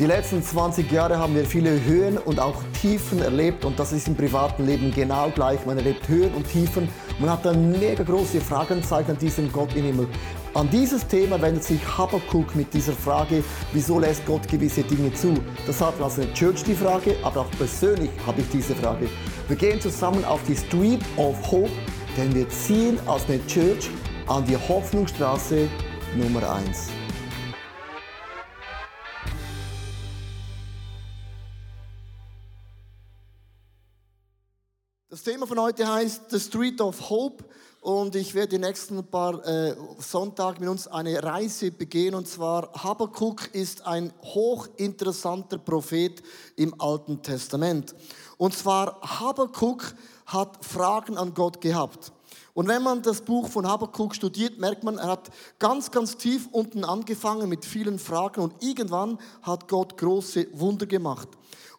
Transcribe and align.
Die 0.00 0.06
letzten 0.06 0.42
20 0.42 0.90
Jahre 0.90 1.18
haben 1.18 1.36
wir 1.36 1.44
viele 1.44 1.70
Höhen 1.84 2.18
und 2.18 2.40
auch 2.40 2.56
Tiefen 2.80 3.22
erlebt 3.22 3.64
und 3.64 3.78
das 3.78 3.92
ist 3.92 4.08
im 4.08 4.16
privaten 4.16 4.66
Leben 4.66 4.92
genau 4.92 5.30
gleich. 5.30 5.64
Man 5.66 5.78
erlebt 5.78 6.08
Höhen 6.08 6.34
und 6.34 6.50
Tiefen. 6.50 6.88
Man 7.20 7.30
hat 7.30 7.44
dann 7.44 7.70
mega 7.70 8.02
große 8.02 8.40
Fragenzeichen 8.40 9.12
an 9.12 9.18
diesem 9.18 9.52
Gott 9.52 9.72
im 9.76 9.84
Himmel. 9.84 10.08
An 10.52 10.68
dieses 10.68 11.06
Thema 11.06 11.40
wendet 11.40 11.62
sich 11.62 11.78
Habakkuk 11.96 12.56
mit 12.56 12.74
dieser 12.74 12.92
Frage, 12.92 13.44
wieso 13.72 14.00
lässt 14.00 14.26
Gott 14.26 14.48
gewisse 14.48 14.82
Dinge 14.82 15.14
zu? 15.14 15.34
Das 15.64 15.80
hat 15.80 15.94
also 16.02 16.22
eine 16.22 16.32
Church 16.32 16.64
die 16.64 16.74
Frage, 16.74 17.14
aber 17.22 17.42
auch 17.42 17.50
persönlich 17.52 18.10
habe 18.26 18.40
ich 18.40 18.48
diese 18.50 18.74
Frage. 18.74 19.06
Wir 19.46 19.56
gehen 19.56 19.80
zusammen 19.80 20.24
auf 20.24 20.40
die 20.48 20.56
Street 20.56 21.02
of 21.16 21.36
Hope, 21.52 21.70
denn 22.16 22.34
wir 22.34 22.48
ziehen 22.48 22.98
als 23.06 23.28
eine 23.28 23.46
Church 23.46 23.88
an 24.26 24.44
die 24.44 24.56
Hoffnungsstraße 24.56 25.68
Nummer 26.16 26.52
1. 26.52 26.93
Das 35.14 35.22
Thema 35.22 35.46
von 35.46 35.60
heute 35.60 35.86
heißt 35.86 36.22
The 36.30 36.40
Street 36.40 36.80
of 36.80 37.08
Hope 37.08 37.44
und 37.82 38.16
ich 38.16 38.34
werde 38.34 38.48
die 38.48 38.58
nächsten 38.58 39.00
paar 39.06 39.46
äh, 39.46 39.76
Sonntage 40.00 40.58
mit 40.58 40.68
uns 40.68 40.88
eine 40.88 41.22
Reise 41.22 41.70
begehen 41.70 42.16
und 42.16 42.26
zwar 42.26 42.72
Habakkuk 42.72 43.54
ist 43.54 43.86
ein 43.86 44.12
hochinteressanter 44.22 45.58
Prophet 45.58 46.20
im 46.56 46.74
Alten 46.80 47.22
Testament. 47.22 47.94
Und 48.38 48.54
zwar 48.54 49.00
Habakkuk 49.02 49.94
hat 50.26 50.64
Fragen 50.64 51.16
an 51.16 51.32
Gott 51.32 51.60
gehabt. 51.60 52.10
Und 52.52 52.66
wenn 52.66 52.82
man 52.82 53.00
das 53.00 53.20
Buch 53.20 53.48
von 53.48 53.68
Habakkuk 53.68 54.16
studiert, 54.16 54.58
merkt 54.58 54.82
man, 54.82 54.98
er 54.98 55.10
hat 55.10 55.30
ganz, 55.60 55.92
ganz 55.92 56.16
tief 56.16 56.48
unten 56.50 56.84
angefangen 56.84 57.48
mit 57.48 57.64
vielen 57.64 58.00
Fragen 58.00 58.40
und 58.40 58.60
irgendwann 58.64 59.18
hat 59.42 59.68
Gott 59.68 59.96
große 59.96 60.48
Wunder 60.54 60.86
gemacht. 60.86 61.28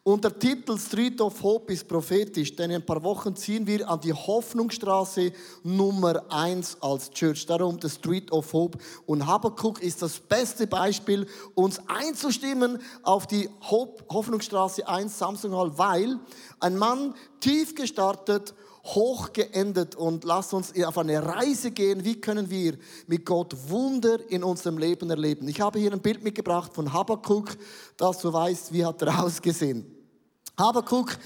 Und 0.07 0.23
der 0.23 0.37
Titel 0.37 0.77
Street 0.77 1.19
of 1.19 1.41
Hope 1.41 1.73
ist 1.73 1.87
prophetisch, 1.87 2.55
denn 2.55 2.69
in 2.69 2.75
ein 2.75 2.85
paar 2.85 3.01
Wochen 3.01 3.35
ziehen 3.35 3.65
wir 3.65 3.89
an 3.89 3.99
die 3.99 4.13
Hoffnungsstraße 4.13 5.31
Nummer 5.63 6.23
1 6.29 6.77
als 6.79 7.09
Church. 7.09 7.47
Darum 7.47 7.79
der 7.79 7.89
Street 7.89 8.31
of 8.31 8.53
Hope. 8.53 8.77
Und 9.07 9.25
Habakkuk 9.25 9.81
ist 9.81 10.03
das 10.03 10.19
beste 10.19 10.67
Beispiel, 10.67 11.25
uns 11.55 11.81
einzustimmen 11.87 12.83
auf 13.01 13.25
die 13.25 13.49
Hoffnungsstraße 13.63 14.87
1 14.87 15.17
Samsung 15.17 15.55
Hall, 15.55 15.75
weil 15.75 16.19
ein 16.59 16.77
Mann 16.77 17.15
tief 17.39 17.73
gestartet, 17.73 18.53
hoch 18.85 19.33
geendet 19.33 19.95
und 19.95 20.23
lass 20.23 20.53
uns 20.53 20.71
auf 20.83 20.97
eine 20.97 21.25
Reise 21.25 21.71
gehen. 21.71 22.03
Wie 22.05 22.21
können 22.21 22.49
wir 22.49 22.77
mit 23.07 23.25
Gott 23.25 23.55
Wunder 23.69 24.19
in 24.29 24.43
unserem 24.43 24.77
Leben 24.77 25.09
erleben? 25.09 25.47
Ich 25.47 25.59
habe 25.59 25.79
hier 25.79 25.91
ein 25.91 26.01
Bild 26.01 26.23
mitgebracht 26.23 26.73
von 26.73 26.93
Habakkuk, 26.93 27.57
dass 27.97 28.19
du 28.19 28.31
weißt, 28.31 28.71
wie 28.71 28.85
hat 28.85 29.01
er 29.01 29.23
ausgesehen. 29.23 29.85
Habakuk 30.57 31.17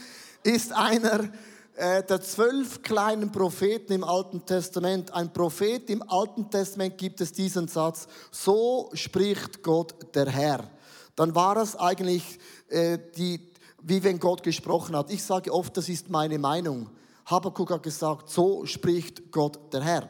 ist 0.44 0.72
einer 0.72 1.30
äh, 1.76 2.04
der 2.04 2.22
zwölf 2.22 2.82
kleinen 2.82 3.32
Propheten 3.32 3.94
im 3.94 4.04
Alten 4.04 4.46
Testament. 4.46 5.14
Ein 5.14 5.32
Prophet 5.32 5.90
im 5.90 6.02
Alten 6.10 6.50
Testament 6.50 6.98
gibt 6.98 7.22
es 7.22 7.34
diesen 7.34 7.68
Satz, 7.68 8.08
so 8.32 8.90
spricht 8.94 9.64
Gott 9.64 10.16
der 10.16 10.28
Herr. 10.28 10.70
Dann 11.16 11.36
war 11.36 11.58
es 11.58 11.76
eigentlich 11.76 12.40
äh, 12.70 12.98
die, 13.18 13.52
wie 13.82 14.02
wenn 14.04 14.20
Gott 14.20 14.44
gesprochen 14.44 14.96
hat. 14.96 15.12
Ich 15.12 15.24
sage 15.24 15.54
oft, 15.54 15.76
das 15.76 15.90
ist 15.90 16.10
meine 16.10 16.40
Meinung. 16.40 16.90
Habakuk 17.30 17.70
hat 17.72 17.84
gesagt, 17.84 18.30
so 18.30 18.66
spricht 18.66 19.32
Gott 19.32 19.72
der 19.72 19.82
Herr. 19.82 20.10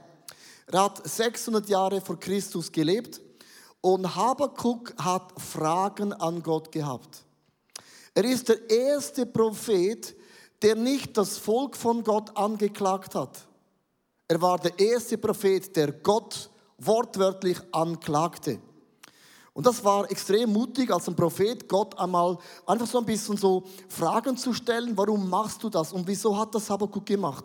Er 0.68 0.84
hat 0.84 1.08
600 1.08 1.68
Jahre 1.68 2.00
vor 2.00 2.20
Christus 2.20 2.72
gelebt 2.72 3.20
und 3.82 4.16
Habakuk 4.16 4.94
hat 4.98 5.34
Fragen 5.42 6.14
an 6.14 6.42
Gott 6.42 6.72
gehabt. 6.72 7.24
Er 8.14 8.24
ist 8.26 8.48
der 8.50 8.70
erste 8.70 9.26
Prophet, 9.26 10.16
der 10.62 10.76
nicht 10.76 11.18
das 11.18 11.38
Volk 11.38 11.76
von 11.76 12.04
Gott 12.04 12.36
angeklagt 12.38 13.16
hat. 13.16 13.48
Er 14.28 14.42
war 14.42 14.60
der 14.60 14.78
erste 14.78 15.18
Prophet, 15.18 15.76
der 15.76 15.92
Gott 15.92 16.50
wortwörtlich 16.78 17.58
anklagte. 17.72 18.60
Und 19.60 19.66
das 19.66 19.84
war 19.84 20.10
extrem 20.10 20.54
mutig, 20.54 20.90
als 20.90 21.10
ein 21.10 21.18
Prophet 21.18 21.68
Gott 21.68 22.00
einmal 22.00 22.38
einfach 22.66 22.88
so 22.88 22.98
ein 23.00 23.06
bisschen 23.06 23.36
so 23.36 23.66
Fragen 23.90 24.38
zu 24.38 24.54
stellen, 24.54 24.96
warum 24.96 25.30
machst 25.30 25.62
du 25.62 25.70
das 25.70 25.92
und 25.92 26.08
wieso 26.08 26.38
hat 26.38 26.56
das 26.56 26.70
Habakkuk 26.70 27.06
gemacht? 27.06 27.44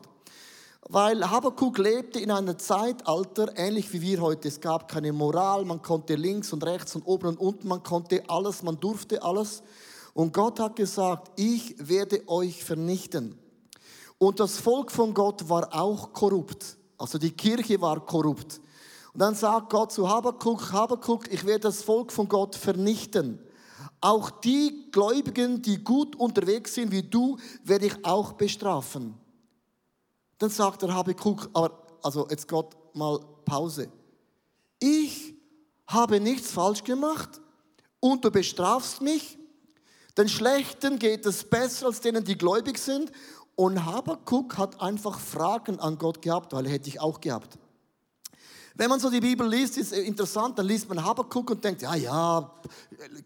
Weil 0.88 1.28
Habakkuk 1.28 1.76
lebte 1.76 2.20
in 2.20 2.30
einem 2.30 2.56
Zeitalter, 2.56 3.58
ähnlich 3.58 3.92
wie 3.92 4.00
wir 4.00 4.20
heute. 4.20 4.46
Es 4.46 4.60
gab 4.60 4.86
keine 4.86 5.12
Moral, 5.12 5.64
man 5.64 5.82
konnte 5.82 6.14
links 6.14 6.52
und 6.52 6.64
rechts 6.64 6.94
und 6.94 7.02
oben 7.02 7.30
und 7.30 7.40
unten, 7.40 7.66
man 7.66 7.82
konnte 7.82 8.22
alles, 8.28 8.62
man 8.62 8.78
durfte 8.78 9.20
alles. 9.20 9.64
Und 10.12 10.32
Gott 10.32 10.60
hat 10.60 10.76
gesagt, 10.76 11.32
ich 11.34 11.74
werde 11.80 12.22
euch 12.28 12.62
vernichten. 12.62 13.36
Und 14.18 14.38
das 14.38 14.58
Volk 14.58 14.92
von 14.92 15.14
Gott 15.14 15.48
war 15.48 15.68
auch 15.74 16.12
korrupt. 16.12 16.76
Also 16.96 17.18
die 17.18 17.32
Kirche 17.32 17.80
war 17.80 17.98
korrupt. 18.06 18.60
Und 19.14 19.20
dann 19.20 19.36
sagt 19.36 19.70
Gott 19.70 19.92
zu 19.92 20.08
Habakkuk, 20.08 20.72
Habakkuk, 20.72 21.32
ich 21.32 21.46
werde 21.46 21.60
das 21.60 21.84
Volk 21.84 22.10
von 22.10 22.28
Gott 22.28 22.56
vernichten. 22.56 23.38
Auch 24.00 24.28
die 24.28 24.90
Gläubigen, 24.90 25.62
die 25.62 25.82
gut 25.82 26.16
unterwegs 26.16 26.74
sind 26.74 26.90
wie 26.90 27.04
du, 27.04 27.38
werde 27.62 27.86
ich 27.86 28.04
auch 28.04 28.32
bestrafen. 28.32 29.14
Dann 30.38 30.50
sagt 30.50 30.82
der 30.82 30.92
Habakkuk, 30.92 31.48
aber 31.52 31.86
also 32.02 32.26
jetzt 32.28 32.48
Gott 32.48 32.76
mal 32.92 33.20
Pause. 33.44 33.88
Ich 34.80 35.34
habe 35.86 36.18
nichts 36.18 36.50
falsch 36.50 36.82
gemacht 36.82 37.40
und 38.00 38.24
du 38.24 38.32
bestrafst 38.32 39.00
mich? 39.00 39.38
Den 40.18 40.28
Schlechten 40.28 40.98
geht 40.98 41.24
es 41.24 41.48
besser 41.48 41.86
als 41.86 42.00
denen, 42.00 42.24
die 42.24 42.36
gläubig 42.36 42.78
sind. 42.78 43.12
Und 43.54 43.84
Habakkuk 43.84 44.58
hat 44.58 44.80
einfach 44.80 45.20
Fragen 45.20 45.78
an 45.78 45.98
Gott 45.98 46.20
gehabt, 46.20 46.52
weil 46.52 46.68
hätte 46.68 46.88
ich 46.88 47.00
auch 47.00 47.20
gehabt. 47.20 47.58
Wenn 48.76 48.88
man 48.88 48.98
so 48.98 49.08
die 49.08 49.20
Bibel 49.20 49.48
liest, 49.48 49.78
ist 49.78 49.92
interessant, 49.92 50.58
dann 50.58 50.66
liest 50.66 50.88
man 50.88 51.04
Habakkuk 51.04 51.50
und 51.50 51.64
denkt, 51.64 51.82
ja, 51.82 51.94
ja, 51.94 52.50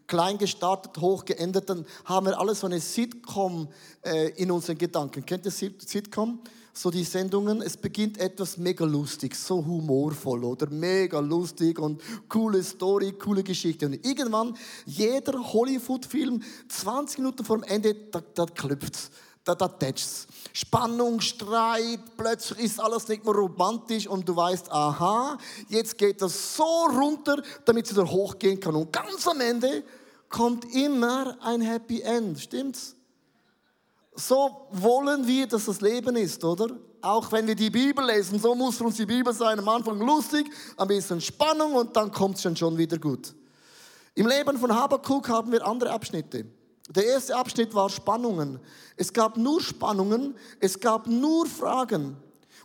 klein 0.05 0.37
gestartet, 0.37 1.01
hoch 1.01 1.25
geendet, 1.25 1.69
dann 1.69 1.85
haben 2.05 2.27
wir 2.27 2.39
alles 2.39 2.59
so 2.59 2.67
eine 2.67 2.79
Sitcom 2.79 3.67
äh, 4.03 4.29
in 4.41 4.51
unseren 4.51 4.77
Gedanken. 4.77 5.25
Kennt 5.25 5.45
ihr 5.45 5.51
Sitcom? 5.51 6.39
so 6.71 6.89
die 6.89 7.03
Sendungen, 7.03 7.61
es 7.61 7.75
beginnt 7.75 8.17
etwas 8.19 8.57
mega 8.57 8.85
lustig, 8.85 9.35
so 9.35 9.65
humorvoll 9.65 10.45
oder 10.45 10.69
mega 10.69 11.19
lustig 11.19 11.77
und 11.77 12.01
coole 12.29 12.63
Story, 12.63 13.11
coole 13.13 13.43
Geschichte. 13.43 13.87
Und 13.87 14.05
irgendwann, 14.05 14.55
jeder 14.85 15.33
Hollywood-Film, 15.51 16.41
20 16.69 17.19
Minuten 17.19 17.43
vor 17.43 17.57
dem 17.57 17.63
Ende, 17.63 17.95
da, 17.95 18.21
da 18.33 18.45
klüpft's, 18.45 19.11
da, 19.49 19.55
da 19.55 19.67
tätscht's. 19.67 20.27
Spannung, 20.53 21.21
Streit, 21.21 21.99
plötzlich 22.17 22.59
ist 22.59 22.79
alles 22.79 23.07
nicht 23.07 23.23
mehr 23.23 23.33
romantisch 23.33 24.07
und 24.07 24.27
du 24.27 24.35
weißt, 24.35 24.71
aha, 24.71 25.37
jetzt 25.67 25.97
geht 25.97 26.21
das 26.21 26.55
so 26.55 26.87
runter, 26.91 27.41
damit 27.65 27.85
es 27.85 27.91
wieder 27.91 28.09
hochgehen 28.09 28.59
kann. 28.59 28.75
Und 28.75 28.91
ganz 28.91 29.27
am 29.27 29.39
Ende 29.41 29.83
kommt 30.27 30.65
immer 30.73 31.37
ein 31.41 31.61
Happy 31.61 32.01
End, 32.01 32.39
stimmt's? 32.39 32.95
so 34.19 34.67
wollen 34.71 35.25
wir, 35.25 35.47
dass 35.47 35.65
das 35.65 35.81
Leben 35.81 36.15
ist, 36.15 36.43
oder? 36.43 36.67
Auch 37.01 37.31
wenn 37.31 37.47
wir 37.47 37.55
die 37.55 37.69
Bibel 37.69 38.05
lesen, 38.05 38.39
so 38.39 38.53
muss 38.53 38.77
für 38.77 38.83
uns 38.83 38.97
die 38.97 39.05
Bibel 39.05 39.33
sein. 39.33 39.57
Am 39.57 39.69
Anfang 39.69 39.99
lustig, 39.99 40.49
ein 40.75 40.87
bisschen 40.87 41.21
Spannung 41.21 41.73
und 41.73 41.95
dann 41.95 42.11
kommt 42.11 42.43
es 42.43 42.59
schon 42.59 42.77
wieder 42.77 42.97
gut. 42.97 43.33
Im 44.15 44.27
Leben 44.27 44.57
von 44.57 44.75
Habakkuk 44.75 45.29
haben 45.29 45.51
wir 45.51 45.65
andere 45.65 45.91
Abschnitte. 45.91 46.45
Der 46.89 47.05
erste 47.05 47.35
Abschnitt 47.35 47.75
war 47.75 47.89
Spannungen. 47.89 48.59
Es 48.97 49.13
gab 49.13 49.37
nur 49.37 49.61
Spannungen, 49.61 50.35
es 50.59 50.79
gab 50.79 51.07
nur 51.07 51.45
Fragen. 51.45 52.17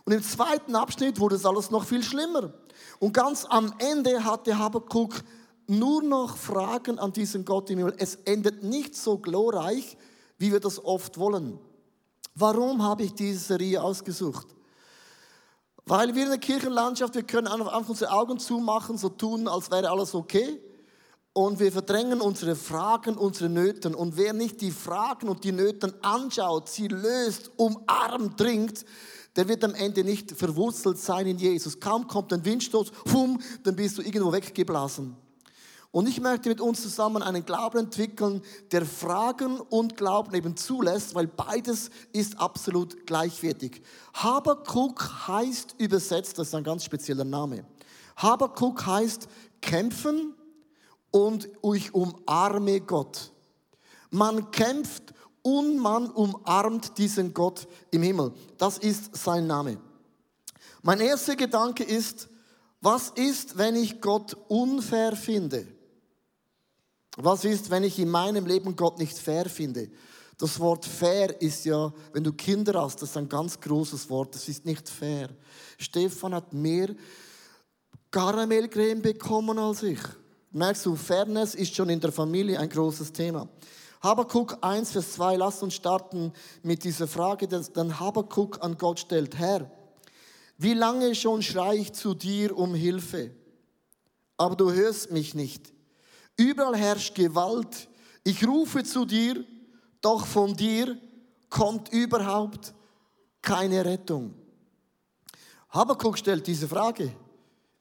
Und 0.03 0.13
im 0.13 0.23
zweiten 0.23 0.75
Abschnitt 0.75 1.19
wurde 1.19 1.35
es 1.35 1.45
alles 1.45 1.69
noch 1.69 1.85
viel 1.85 2.03
schlimmer. 2.03 2.53
Und 2.99 3.13
ganz 3.13 3.45
am 3.45 3.73
Ende 3.77 4.23
hatte 4.23 4.57
Habakkuk 4.57 5.23
nur 5.67 6.01
noch 6.03 6.37
Fragen 6.37 6.99
an 6.99 7.13
diesen 7.13 7.45
Gott 7.45 7.69
im 7.69 7.79
Himmel. 7.79 7.95
Es 7.97 8.15
endet 8.25 8.63
nicht 8.63 8.95
so 8.95 9.17
glorreich, 9.17 9.97
wie 10.37 10.51
wir 10.51 10.59
das 10.59 10.83
oft 10.83 11.17
wollen. 11.17 11.59
Warum 12.33 12.83
habe 12.83 13.03
ich 13.03 13.13
diese 13.13 13.39
Serie 13.39 13.81
ausgesucht? 13.81 14.47
Weil 15.85 16.15
wir 16.15 16.23
in 16.23 16.29
der 16.29 16.39
Kirchenlandschaft, 16.39 17.13
wir 17.13 17.23
können 17.23 17.47
einfach 17.47 17.87
unsere 17.87 18.11
Augen 18.11 18.39
zumachen, 18.39 18.97
so 18.97 19.09
tun, 19.09 19.47
als 19.47 19.69
wäre 19.69 19.89
alles 19.89 20.15
okay. 20.15 20.59
Und 21.37 21.59
wir 21.59 21.69
verdrängen 21.69 22.21
unsere 22.21 22.55
Fragen, 22.55 23.17
unsere 23.17 23.49
Nöten. 23.49 23.93
Und 23.93 24.15
wer 24.15 24.31
nicht 24.31 24.61
die 24.61 24.71
Fragen 24.71 25.27
und 25.27 25.43
die 25.43 25.51
Nöten 25.51 25.93
anschaut, 26.01 26.69
sie 26.69 26.87
löst, 26.87 27.51
umarmt, 27.57 28.39
dringt, 28.39 28.85
der 29.35 29.49
wird 29.49 29.65
am 29.65 29.75
Ende 29.75 30.05
nicht 30.05 30.31
verwurzelt 30.31 30.97
sein 30.97 31.27
in 31.27 31.37
Jesus. 31.37 31.81
Kaum 31.81 32.07
kommt 32.07 32.31
ein 32.31 32.45
Windstoß, 32.45 32.89
fum, 33.05 33.41
dann 33.63 33.75
bist 33.75 33.97
du 33.97 34.01
irgendwo 34.01 34.31
weggeblasen. 34.31 35.17
Und 35.91 36.07
ich 36.07 36.21
möchte 36.21 36.47
mit 36.47 36.61
uns 36.61 36.81
zusammen 36.81 37.21
einen 37.21 37.45
Glauben 37.45 37.79
entwickeln, 37.79 38.41
der 38.71 38.85
Fragen 38.85 39.59
und 39.59 39.97
Glauben 39.97 40.33
eben 40.35 40.55
zulässt, 40.55 41.15
weil 41.15 41.27
beides 41.27 41.89
ist 42.13 42.39
absolut 42.39 43.05
gleichwertig. 43.05 43.81
Habakuk 44.13 45.27
heißt 45.27 45.75
übersetzt, 45.79 46.39
das 46.39 46.47
ist 46.47 46.55
ein 46.55 46.63
ganz 46.63 46.85
spezieller 46.85 47.25
Name. 47.25 47.65
Habakuk 48.15 48.85
heißt 48.85 49.27
kämpfen, 49.59 50.33
und 51.15 51.47
ich 51.73 51.93
umarme 51.93 52.81
Gott. 52.81 53.31
Man 54.09 54.51
kämpft 54.51 55.13
und 55.43 55.77
man 55.77 56.11
umarmt 56.11 56.97
diesen 56.97 57.33
Gott 57.33 57.69
im 57.91 58.03
Himmel. 58.03 58.33
Das 58.57 58.77
ist 58.79 59.15
sein 59.15 59.47
Name. 59.47 59.77
Mein 60.81 60.99
erster 60.99 61.37
Gedanke 61.37 61.85
ist, 61.85 62.27
was 62.81 63.11
ist, 63.11 63.57
wenn 63.57 63.77
ich 63.77 64.01
Gott 64.01 64.35
unfair 64.49 65.15
finde? 65.15 65.65
Was 67.15 67.45
ist, 67.45 67.69
wenn 67.69 67.85
ich 67.85 67.97
in 67.97 68.09
meinem 68.09 68.45
Leben 68.45 68.75
Gott 68.75 68.99
nicht 68.99 69.17
fair 69.17 69.45
finde? 69.45 69.89
Das 70.37 70.59
Wort 70.59 70.83
fair 70.83 71.41
ist 71.41 71.63
ja, 71.63 71.93
wenn 72.11 72.25
du 72.25 72.33
Kinder 72.33 72.81
hast, 72.81 73.01
das 73.01 73.11
ist 73.11 73.17
ein 73.17 73.29
ganz 73.29 73.57
großes 73.61 74.09
Wort. 74.09 74.35
Das 74.35 74.49
ist 74.49 74.65
nicht 74.65 74.89
fair. 74.89 75.29
Stefan 75.77 76.35
hat 76.35 76.51
mehr 76.51 76.93
Karamellcreme 78.11 79.01
bekommen 79.01 79.57
als 79.57 79.81
ich. 79.81 80.01
Merkst 80.55 80.85
du, 80.85 80.95
Fairness 80.95 81.53
ist 81.53 81.75
schon 81.75 81.89
in 81.89 81.99
der 81.99 82.13
Familie 82.13 82.57
ein 82.57 82.69
großes 82.69 83.11
Thema. 83.11 83.49
Habakuk 84.01 84.57
1, 84.61 84.89
Vers 84.89 85.11
2, 85.11 85.35
lasst 85.35 85.61
uns 85.61 85.73
starten 85.73 86.31
mit 86.63 86.85
dieser 86.85 87.09
Frage, 87.09 87.45
dass 87.45 87.73
dann 87.73 87.99
Habakuk 87.99 88.63
an 88.63 88.77
Gott 88.77 89.01
stellt, 89.01 89.37
Herr, 89.37 89.69
wie 90.57 90.73
lange 90.73 91.13
schon 91.13 91.41
schreie 91.41 91.79
ich 91.79 91.91
zu 91.91 92.13
dir 92.13 92.57
um 92.57 92.73
Hilfe, 92.73 93.31
aber 94.37 94.55
du 94.55 94.71
hörst 94.71 95.11
mich 95.11 95.35
nicht. 95.35 95.73
Überall 96.37 96.77
herrscht 96.77 97.15
Gewalt. 97.15 97.89
Ich 98.23 98.47
rufe 98.47 98.85
zu 98.85 99.03
dir, 99.03 99.43
doch 99.99 100.25
von 100.25 100.55
dir 100.55 100.97
kommt 101.49 101.89
überhaupt 101.89 102.73
keine 103.41 103.83
Rettung. 103.83 104.33
Habakuk 105.67 106.17
stellt 106.17 106.47
diese 106.47 106.69
Frage. 106.69 107.11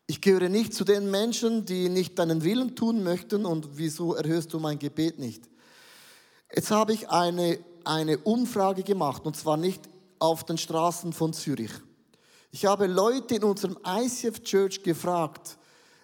Ich 0.07 0.21
gehöre 0.21 0.51
nicht 0.51 0.75
zu 0.75 0.85
den 0.85 1.11
Menschen, 1.11 1.65
die 1.65 1.89
nicht 1.89 2.19
deinen 2.19 2.45
Willen 2.45 2.77
tun 2.77 3.03
möchten 3.03 3.47
und 3.47 3.79
wieso 3.79 4.15
erhörst 4.15 4.53
du 4.53 4.59
mein 4.59 4.79
Gebet 4.79 5.19
nicht? 5.19 5.49
Jetzt 6.55 6.71
habe 6.71 6.93
ich 6.93 7.09
eine, 7.09 7.59
eine 7.85 8.19
Umfrage 8.19 8.83
gemacht 8.83 9.25
und 9.25 9.37
zwar 9.37 9.57
nicht 9.57 9.89
auf 10.19 10.45
den 10.45 10.59
Straßen 10.59 11.13
von 11.13 11.33
Zürich. 11.33 11.73
Ich 12.51 12.67
habe 12.67 12.87
Leute 12.87 13.37
in 13.37 13.45
unserem 13.45 13.79
ICF 13.85 14.43
Church 14.43 14.83
gefragt, 14.83 15.59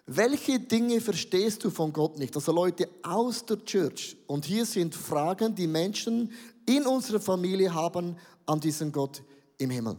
welche 0.06 0.58
Dinge 0.58 1.00
verstehst 1.00 1.62
du 1.62 1.70
von 1.70 1.92
Gott 1.92 2.18
nicht? 2.18 2.34
Also 2.34 2.50
Leute 2.52 2.88
aus 3.02 3.46
der 3.46 3.64
Church. 3.64 4.16
Und 4.26 4.44
hier 4.44 4.66
sind 4.66 4.94
Fragen, 4.94 5.54
die 5.54 5.68
Menschen 5.68 6.32
in 6.66 6.86
unserer 6.86 7.20
Familie 7.20 7.72
haben 7.72 8.16
an 8.46 8.58
diesen 8.58 8.90
Gott 8.90 9.22
im 9.58 9.70
Himmel. 9.70 9.96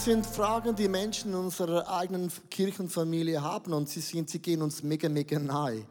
Das 0.00 0.06
sind 0.06 0.24
Fragen, 0.24 0.74
die 0.74 0.88
Menschen 0.88 1.32
in 1.32 1.38
unserer 1.38 1.86
eigenen 1.86 2.32
Kirchenfamilie 2.48 3.42
haben 3.42 3.74
und 3.74 3.86
sie, 3.86 4.00
sind, 4.00 4.30
sie 4.30 4.38
gehen 4.38 4.62
uns 4.62 4.82
mega, 4.82 5.10
mega 5.10 5.38
nahe. 5.38 5.84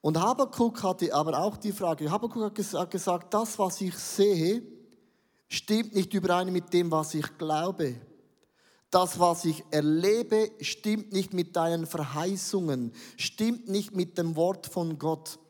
Und 0.00 0.16
Habakkuk 0.16 0.80
hatte 0.84 1.12
aber 1.12 1.36
auch 1.40 1.56
die 1.56 1.72
Frage, 1.72 2.08
Habakkuk 2.08 2.56
hat 2.56 2.90
gesagt, 2.92 3.34
das, 3.34 3.58
was 3.58 3.80
ich 3.80 3.98
sehe, 3.98 4.62
stimmt 5.48 5.92
nicht 5.92 6.14
überein 6.14 6.52
mit 6.52 6.72
dem, 6.72 6.92
was 6.92 7.14
ich 7.14 7.36
glaube. 7.36 7.96
Das, 8.92 9.18
was 9.18 9.44
ich 9.44 9.64
erlebe, 9.72 10.52
stimmt 10.60 11.12
nicht 11.12 11.34
mit 11.34 11.56
deinen 11.56 11.86
Verheißungen, 11.86 12.92
stimmt 13.16 13.68
nicht 13.68 13.92
mit 13.92 14.18
dem 14.18 14.36
Wort 14.36 14.68
von 14.68 15.00
Gott. 15.00 15.40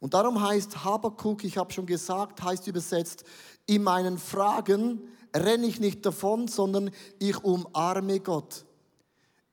Und 0.00 0.14
darum 0.14 0.40
heißt 0.40 0.86
Habakkuk, 0.86 1.44
ich 1.44 1.58
habe 1.58 1.70
schon 1.70 1.84
gesagt, 1.84 2.42
heißt 2.42 2.66
übersetzt, 2.66 3.24
in 3.66 3.82
meinen 3.82 4.16
Fragen 4.16 5.02
renne 5.36 5.66
ich 5.66 5.80
nicht 5.80 6.04
davon, 6.04 6.48
sondern 6.48 6.90
ich 7.18 7.42
umarme 7.44 8.20
Gott. 8.20 8.64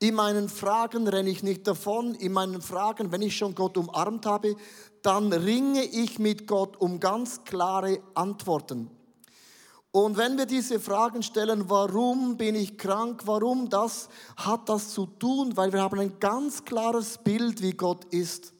In 0.00 0.14
meinen 0.16 0.48
Fragen 0.48 1.06
renne 1.08 1.30
ich 1.30 1.42
nicht 1.42 1.66
davon, 1.66 2.14
in 2.14 2.32
meinen 2.32 2.60
Fragen, 2.60 3.12
wenn 3.12 3.22
ich 3.22 3.36
schon 3.36 3.54
Gott 3.54 3.76
umarmt 3.76 4.26
habe, 4.26 4.56
dann 5.02 5.32
ringe 5.32 5.84
ich 5.84 6.18
mit 6.18 6.46
Gott 6.46 6.76
um 6.80 7.00
ganz 7.00 7.44
klare 7.44 8.00
Antworten. 8.14 8.90
Und 9.92 10.16
wenn 10.16 10.36
wir 10.36 10.46
diese 10.46 10.80
Fragen 10.80 11.22
stellen, 11.22 11.70
warum 11.70 12.36
bin 12.36 12.56
ich 12.56 12.76
krank, 12.76 13.22
warum 13.26 13.68
das, 13.68 14.08
hat 14.36 14.68
das 14.68 14.90
zu 14.90 15.06
tun, 15.06 15.56
weil 15.56 15.72
wir 15.72 15.82
haben 15.82 16.00
ein 16.00 16.18
ganz 16.18 16.64
klares 16.64 17.18
Bild, 17.18 17.62
wie 17.62 17.74
Gott 17.74 18.04
ist. 18.06 18.53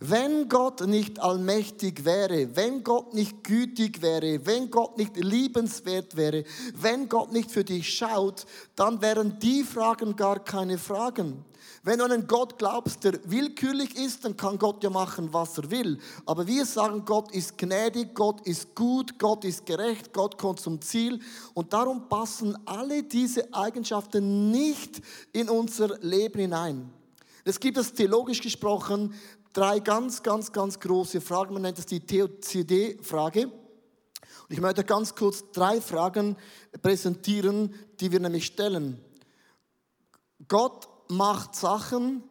Wenn 0.00 0.48
Gott 0.48 0.86
nicht 0.86 1.20
allmächtig 1.20 2.04
wäre, 2.04 2.56
wenn 2.56 2.82
Gott 2.82 3.14
nicht 3.14 3.44
gütig 3.44 4.02
wäre, 4.02 4.44
wenn 4.44 4.70
Gott 4.70 4.96
nicht 4.98 5.16
liebenswert 5.16 6.16
wäre, 6.16 6.44
wenn 6.74 7.08
Gott 7.08 7.32
nicht 7.32 7.50
für 7.50 7.64
dich 7.64 7.88
schaut, 7.88 8.46
dann 8.76 9.00
wären 9.00 9.38
die 9.38 9.62
Fragen 9.62 10.16
gar 10.16 10.42
keine 10.42 10.78
Fragen. 10.78 11.44
Wenn 11.86 11.98
du 11.98 12.06
an 12.06 12.12
einen 12.12 12.26
Gott 12.26 12.58
glaubst, 12.58 13.04
der 13.04 13.18
willkürlich 13.24 13.94
ist, 13.96 14.24
dann 14.24 14.38
kann 14.38 14.58
Gott 14.58 14.82
ja 14.82 14.88
machen, 14.88 15.28
was 15.32 15.58
er 15.58 15.70
will. 15.70 15.98
Aber 16.24 16.46
wir 16.46 16.64
sagen, 16.64 17.04
Gott 17.04 17.30
ist 17.32 17.58
gnädig, 17.58 18.14
Gott 18.14 18.40
ist 18.46 18.74
gut, 18.74 19.18
Gott 19.18 19.44
ist 19.44 19.66
gerecht, 19.66 20.12
Gott 20.14 20.38
kommt 20.38 20.60
zum 20.60 20.80
Ziel. 20.80 21.20
Und 21.52 21.74
darum 21.74 22.08
passen 22.08 22.56
alle 22.64 23.02
diese 23.02 23.52
Eigenschaften 23.52 24.50
nicht 24.50 25.02
in 25.32 25.50
unser 25.50 25.98
Leben 26.00 26.40
hinein. 26.40 26.90
Es 27.44 27.60
gibt 27.60 27.76
es 27.76 27.92
theologisch 27.92 28.40
gesprochen 28.40 29.14
drei 29.52 29.78
ganz, 29.78 30.22
ganz, 30.22 30.50
ganz 30.50 30.80
große 30.80 31.20
Fragen. 31.20 31.52
Man 31.52 31.62
nennt 31.62 31.78
es 31.78 31.86
die 31.86 32.00
TOCD-Frage. 32.00 33.46
Und 33.46 34.50
ich 34.50 34.60
möchte 34.60 34.84
ganz 34.84 35.14
kurz 35.14 35.44
drei 35.52 35.80
Fragen 35.80 36.36
präsentieren, 36.82 37.74
die 38.00 38.10
wir 38.10 38.20
nämlich 38.20 38.46
stellen. 38.46 39.02
Gott 40.48 40.88
macht 41.08 41.54
Sachen, 41.54 42.24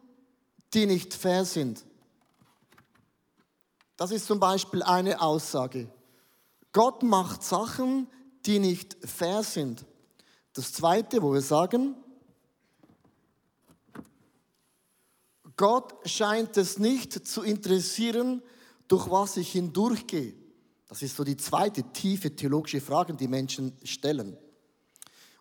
die 0.74 0.86
nicht 0.86 1.14
fair 1.14 1.44
sind. 1.44 1.84
Das 3.96 4.10
ist 4.10 4.26
zum 4.26 4.40
Beispiel 4.40 4.82
eine 4.82 5.20
Aussage. 5.20 5.88
Gott 6.72 7.04
macht 7.04 7.42
Sachen, 7.44 8.08
die 8.46 8.58
nicht 8.58 8.96
fair 9.08 9.44
sind. 9.44 9.86
Das 10.52 10.72
Zweite, 10.72 11.22
wo 11.22 11.32
wir 11.32 11.40
sagen, 11.40 11.94
Gott 15.56 15.94
scheint 16.08 16.56
es 16.56 16.78
nicht 16.78 17.26
zu 17.26 17.42
interessieren, 17.42 18.42
durch 18.88 19.10
was 19.10 19.36
ich 19.36 19.52
hindurchgehe. 19.52 20.34
Das 20.88 21.02
ist 21.02 21.16
so 21.16 21.24
die 21.24 21.36
zweite 21.36 21.82
tiefe 21.92 22.34
theologische 22.34 22.80
Frage, 22.80 23.14
die 23.14 23.28
Menschen 23.28 23.76
stellen. 23.84 24.36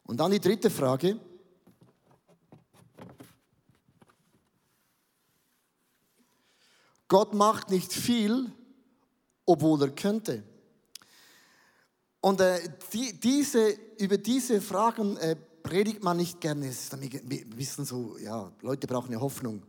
Und 0.03 0.17
dann 0.17 0.31
die 0.31 0.39
dritte 0.39 0.69
Frage. 0.69 1.19
Gott 7.07 7.33
macht 7.33 7.69
nicht 7.69 7.93
viel, 7.93 8.51
obwohl 9.45 9.81
er 9.83 9.91
könnte. 9.91 10.43
Und 12.21 12.39
äh, 12.41 12.59
die, 12.91 13.19
diese, 13.19 13.69
über 13.99 14.17
diese 14.17 14.61
Fragen 14.61 15.17
äh, 15.17 15.35
predigt 15.35 16.03
man 16.03 16.17
nicht 16.17 16.39
gerne. 16.41 16.71
Wir 16.71 17.57
wissen 17.57 17.85
so, 17.85 18.17
ja, 18.17 18.51
Leute 18.61 18.87
brauchen 18.87 19.07
eine 19.07 19.21
Hoffnung. 19.21 19.61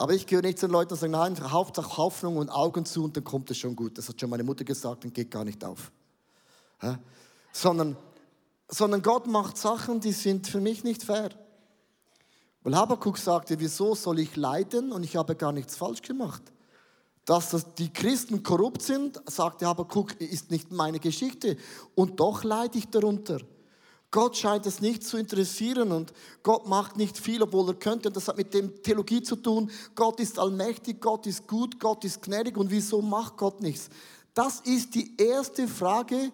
Aber 0.00 0.14
ich 0.14 0.26
gehöre 0.26 0.40
nicht 0.40 0.58
zu 0.58 0.66
den 0.66 0.72
Leuten, 0.72 0.94
die 0.94 0.98
sagen, 0.98 1.12
nein, 1.12 1.52
Hauptsache 1.52 1.98
Hoffnung 1.98 2.38
und 2.38 2.48
Augen 2.48 2.86
zu 2.86 3.04
und 3.04 3.14
dann 3.18 3.22
kommt 3.22 3.50
es 3.50 3.58
schon 3.58 3.76
gut. 3.76 3.98
Das 3.98 4.08
hat 4.08 4.18
schon 4.18 4.30
meine 4.30 4.42
Mutter 4.42 4.64
gesagt 4.64 5.04
und 5.04 5.12
geht 5.12 5.30
gar 5.30 5.44
nicht 5.44 5.62
auf. 5.62 5.92
Ja? 6.82 6.98
Sondern, 7.52 7.98
sondern 8.66 9.02
Gott 9.02 9.26
macht 9.26 9.58
Sachen, 9.58 10.00
die 10.00 10.12
sind 10.12 10.46
für 10.46 10.58
mich 10.58 10.84
nicht 10.84 11.02
fair. 11.02 11.28
Weil 12.62 12.76
Habakkuk 12.76 13.18
sagte, 13.18 13.60
wieso 13.60 13.94
soll 13.94 14.20
ich 14.20 14.36
leiden 14.36 14.90
und 14.90 15.02
ich 15.02 15.16
habe 15.16 15.36
gar 15.36 15.52
nichts 15.52 15.76
falsch 15.76 16.00
gemacht. 16.00 16.44
Dass 17.26 17.50
das 17.50 17.74
die 17.74 17.92
Christen 17.92 18.42
korrupt 18.42 18.80
sind, 18.80 19.20
sagte 19.26 19.66
Habakkuk, 19.66 20.18
ist 20.18 20.50
nicht 20.50 20.72
meine 20.72 20.98
Geschichte. 20.98 21.58
Und 21.94 22.20
doch 22.20 22.42
leide 22.42 22.78
ich 22.78 22.88
darunter. 22.88 23.40
Gott 24.10 24.36
scheint 24.36 24.66
es 24.66 24.80
nicht 24.80 25.04
zu 25.04 25.16
interessieren 25.16 25.92
und 25.92 26.12
Gott 26.42 26.66
macht 26.66 26.96
nicht 26.96 27.16
viel, 27.16 27.42
obwohl 27.42 27.68
er 27.68 27.74
könnte. 27.74 28.08
Und 28.08 28.16
das 28.16 28.26
hat 28.26 28.36
mit 28.36 28.52
dem 28.52 28.82
Theologie 28.82 29.22
zu 29.22 29.36
tun. 29.36 29.70
Gott 29.94 30.18
ist 30.18 30.38
allmächtig, 30.38 31.00
Gott 31.00 31.26
ist 31.26 31.46
gut, 31.46 31.78
Gott 31.78 32.04
ist 32.04 32.20
gnädig 32.22 32.56
und 32.56 32.70
wieso 32.70 33.02
macht 33.02 33.36
Gott 33.36 33.60
nichts? 33.60 33.88
Das 34.34 34.60
ist 34.60 34.94
die 34.94 35.16
erste 35.16 35.68
Frage, 35.68 36.32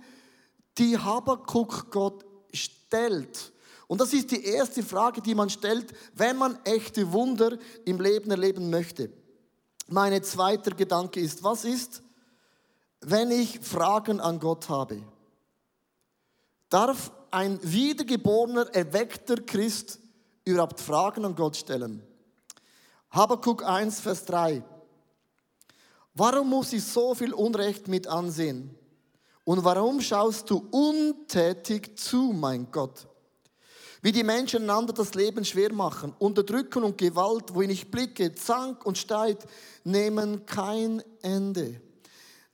die 0.78 0.98
Habakkuk 0.98 1.90
Gott 1.90 2.24
stellt. 2.52 3.52
Und 3.88 4.00
das 4.00 4.12
ist 4.12 4.30
die 4.30 4.44
erste 4.44 4.82
Frage, 4.82 5.20
die 5.20 5.34
man 5.34 5.50
stellt, 5.50 5.92
wenn 6.14 6.36
man 6.36 6.58
echte 6.64 7.12
Wunder 7.12 7.58
im 7.84 8.00
Leben 8.00 8.30
erleben 8.30 8.70
möchte. 8.70 9.10
Mein 9.88 10.20
zweiter 10.22 10.72
Gedanke 10.72 11.20
ist, 11.20 11.44
was 11.44 11.64
ist, 11.64 12.02
wenn 13.00 13.30
ich 13.30 13.60
Fragen 13.60 14.20
an 14.20 14.40
Gott 14.40 14.68
habe? 14.68 15.02
Darf 16.68 17.12
ein 17.36 17.60
wiedergeborener, 17.62 18.74
erweckter 18.74 19.36
Christ 19.36 19.98
überhaupt 20.46 20.80
Fragen 20.80 21.22
an 21.26 21.34
Gott 21.34 21.54
stellen? 21.54 22.02
Habakkuk 23.10 23.62
1, 23.62 24.00
Vers 24.00 24.24
3. 24.24 24.64
Warum 26.14 26.48
muss 26.48 26.72
ich 26.72 26.82
so 26.82 27.14
viel 27.14 27.34
Unrecht 27.34 27.88
mit 27.88 28.06
ansehen? 28.06 28.74
Und 29.44 29.62
warum 29.64 30.00
schaust 30.00 30.48
du 30.48 30.66
untätig 30.70 31.98
zu, 31.98 32.32
mein 32.34 32.70
Gott? 32.70 33.06
Wie 34.00 34.12
die 34.12 34.24
Menschen 34.24 34.62
einander 34.62 34.94
das 34.94 35.12
Leben 35.12 35.44
schwer 35.44 35.74
machen, 35.74 36.14
Unterdrückung 36.18 36.84
und 36.84 36.96
Gewalt, 36.96 37.54
wohin 37.54 37.68
ich 37.68 37.90
blicke, 37.90 38.34
Zank 38.34 38.86
und 38.86 38.96
Streit 38.96 39.46
nehmen 39.84 40.46
kein 40.46 41.02
Ende. 41.20 41.82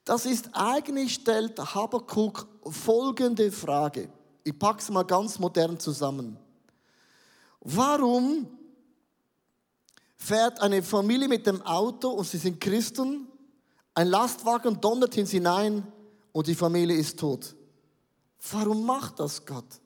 Das 0.04 0.26
ist 0.26 0.50
eigentlich, 0.54 1.14
stellt 1.14 1.60
Habakkuk 1.72 2.48
folgende 2.64 3.52
Frage. 3.52 4.10
Ich 4.44 4.58
packe 4.58 4.80
es 4.80 4.90
mal 4.90 5.04
ganz 5.04 5.38
modern 5.38 5.78
zusammen. 5.78 6.36
Warum 7.60 8.46
fährt 10.16 10.60
eine 10.60 10.82
Familie 10.82 11.28
mit 11.28 11.46
dem 11.46 11.62
Auto 11.62 12.10
und 12.10 12.26
sie 12.26 12.38
sind 12.38 12.60
Christen, 12.60 13.28
ein 13.94 14.08
Lastwagen 14.08 14.80
donnert 14.80 15.16
ins 15.16 15.30
hinein 15.30 15.86
und 16.32 16.46
die 16.46 16.54
Familie 16.54 16.96
ist 16.96 17.18
tot? 17.18 17.54
Warum 18.50 18.84
macht 18.84 19.20
das 19.20 19.44
Gott? 19.44 19.80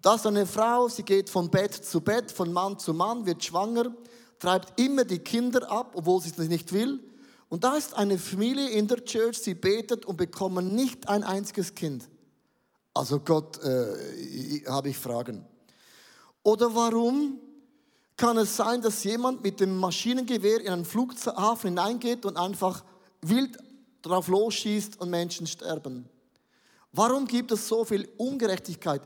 Da 0.00 0.16
ist 0.16 0.26
eine 0.26 0.46
Frau, 0.46 0.86
sie 0.88 1.02
geht 1.02 1.30
von 1.30 1.50
Bett 1.50 1.72
zu 1.72 2.00
Bett, 2.00 2.30
von 2.30 2.52
Mann 2.52 2.78
zu 2.78 2.92
Mann, 2.92 3.24
wird 3.24 3.42
schwanger, 3.42 3.94
treibt 4.38 4.78
immer 4.78 5.04
die 5.04 5.18
Kinder 5.18 5.70
ab, 5.70 5.92
obwohl 5.94 6.20
sie 6.20 6.30
es 6.30 6.48
nicht 6.48 6.72
will. 6.72 7.00
Und 7.48 7.64
da 7.64 7.74
ist 7.74 7.94
eine 7.94 8.18
Familie 8.18 8.68
in 8.68 8.86
der 8.86 9.04
Church, 9.04 9.38
sie 9.38 9.54
betet 9.54 10.04
und 10.04 10.16
bekommen 10.16 10.74
nicht 10.74 11.08
ein 11.08 11.24
einziges 11.24 11.74
Kind. 11.74 12.08
Also 12.94 13.18
Gott, 13.18 13.58
äh, 13.64 14.62
habe 14.68 14.90
ich 14.90 14.96
Fragen. 14.96 15.44
Oder 16.44 16.72
warum 16.74 17.40
kann 18.16 18.38
es 18.38 18.56
sein, 18.56 18.80
dass 18.80 19.02
jemand 19.02 19.42
mit 19.42 19.58
dem 19.58 19.76
Maschinengewehr 19.76 20.60
in 20.60 20.68
einen 20.68 20.84
Flughafen 20.84 21.70
hineingeht 21.70 22.24
und 22.24 22.36
einfach 22.36 22.84
wild 23.20 23.58
drauf 24.02 24.28
losschießt 24.28 25.00
und 25.00 25.10
Menschen 25.10 25.48
sterben? 25.48 26.08
Warum 26.92 27.26
gibt 27.26 27.50
es 27.50 27.66
so 27.66 27.84
viel 27.84 28.08
Ungerechtigkeit? 28.16 29.02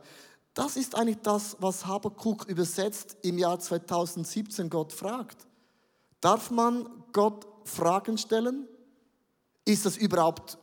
Das 0.52 0.76
ist 0.76 0.94
eigentlich 0.94 1.22
das, 1.22 1.56
was 1.60 1.86
Habakkuk 1.86 2.44
übersetzt 2.46 3.16
im 3.22 3.38
Jahr 3.38 3.58
2017 3.58 4.68
Gott 4.68 4.92
fragt. 4.92 5.46
Darf 6.20 6.50
man 6.50 7.04
Gott 7.12 7.46
Fragen 7.64 8.18
stellen? 8.18 8.68
Ist 9.64 9.86
das 9.86 9.96
überhaupt 9.96 10.58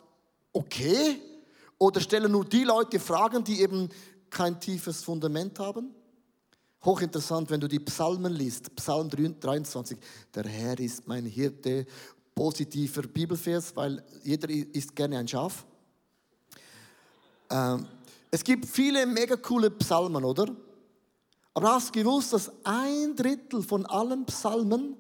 okay? 0.54 1.20
Oder 1.86 2.02
stellen 2.02 2.32
nur 2.32 2.46
die 2.46 2.64
Leute 2.64 3.00
Fragen, 3.00 3.44
die 3.44 3.62
eben 3.62 3.90
kein 4.32 4.60
tiefes 4.60 5.04
Fundament 5.04 5.60
haben? 5.60 5.94
Hochinteressant, 6.84 7.48
wenn 7.52 7.60
du 7.60 7.68
die 7.68 7.80
Psalmen 7.80 8.34
liest, 8.34 8.76
Psalm 8.76 9.08
23, 9.08 9.96
der 10.34 10.46
Herr 10.46 10.80
ist 10.80 11.08
mein 11.08 11.26
Hirte, 11.26 11.86
positiver 12.34 13.04
Bibelvers, 13.04 13.76
weil 13.76 14.04
jeder 14.24 14.50
isst 14.50 14.96
gerne 14.96 15.20
ein 15.20 15.28
Schaf. 15.28 15.64
Ähm, 17.52 17.86
es 18.32 18.44
gibt 18.44 18.66
viele 18.66 19.06
mega 19.06 19.36
coole 19.36 19.70
Psalmen, 19.70 20.26
oder? 20.26 20.48
Aber 21.54 21.76
hast 21.76 21.96
du 21.96 22.00
gewusst, 22.00 22.34
dass 22.34 22.52
ein 22.64 23.16
Drittel 23.16 23.62
von 23.62 23.86
allen 23.86 24.26
Psalmen 24.26 24.98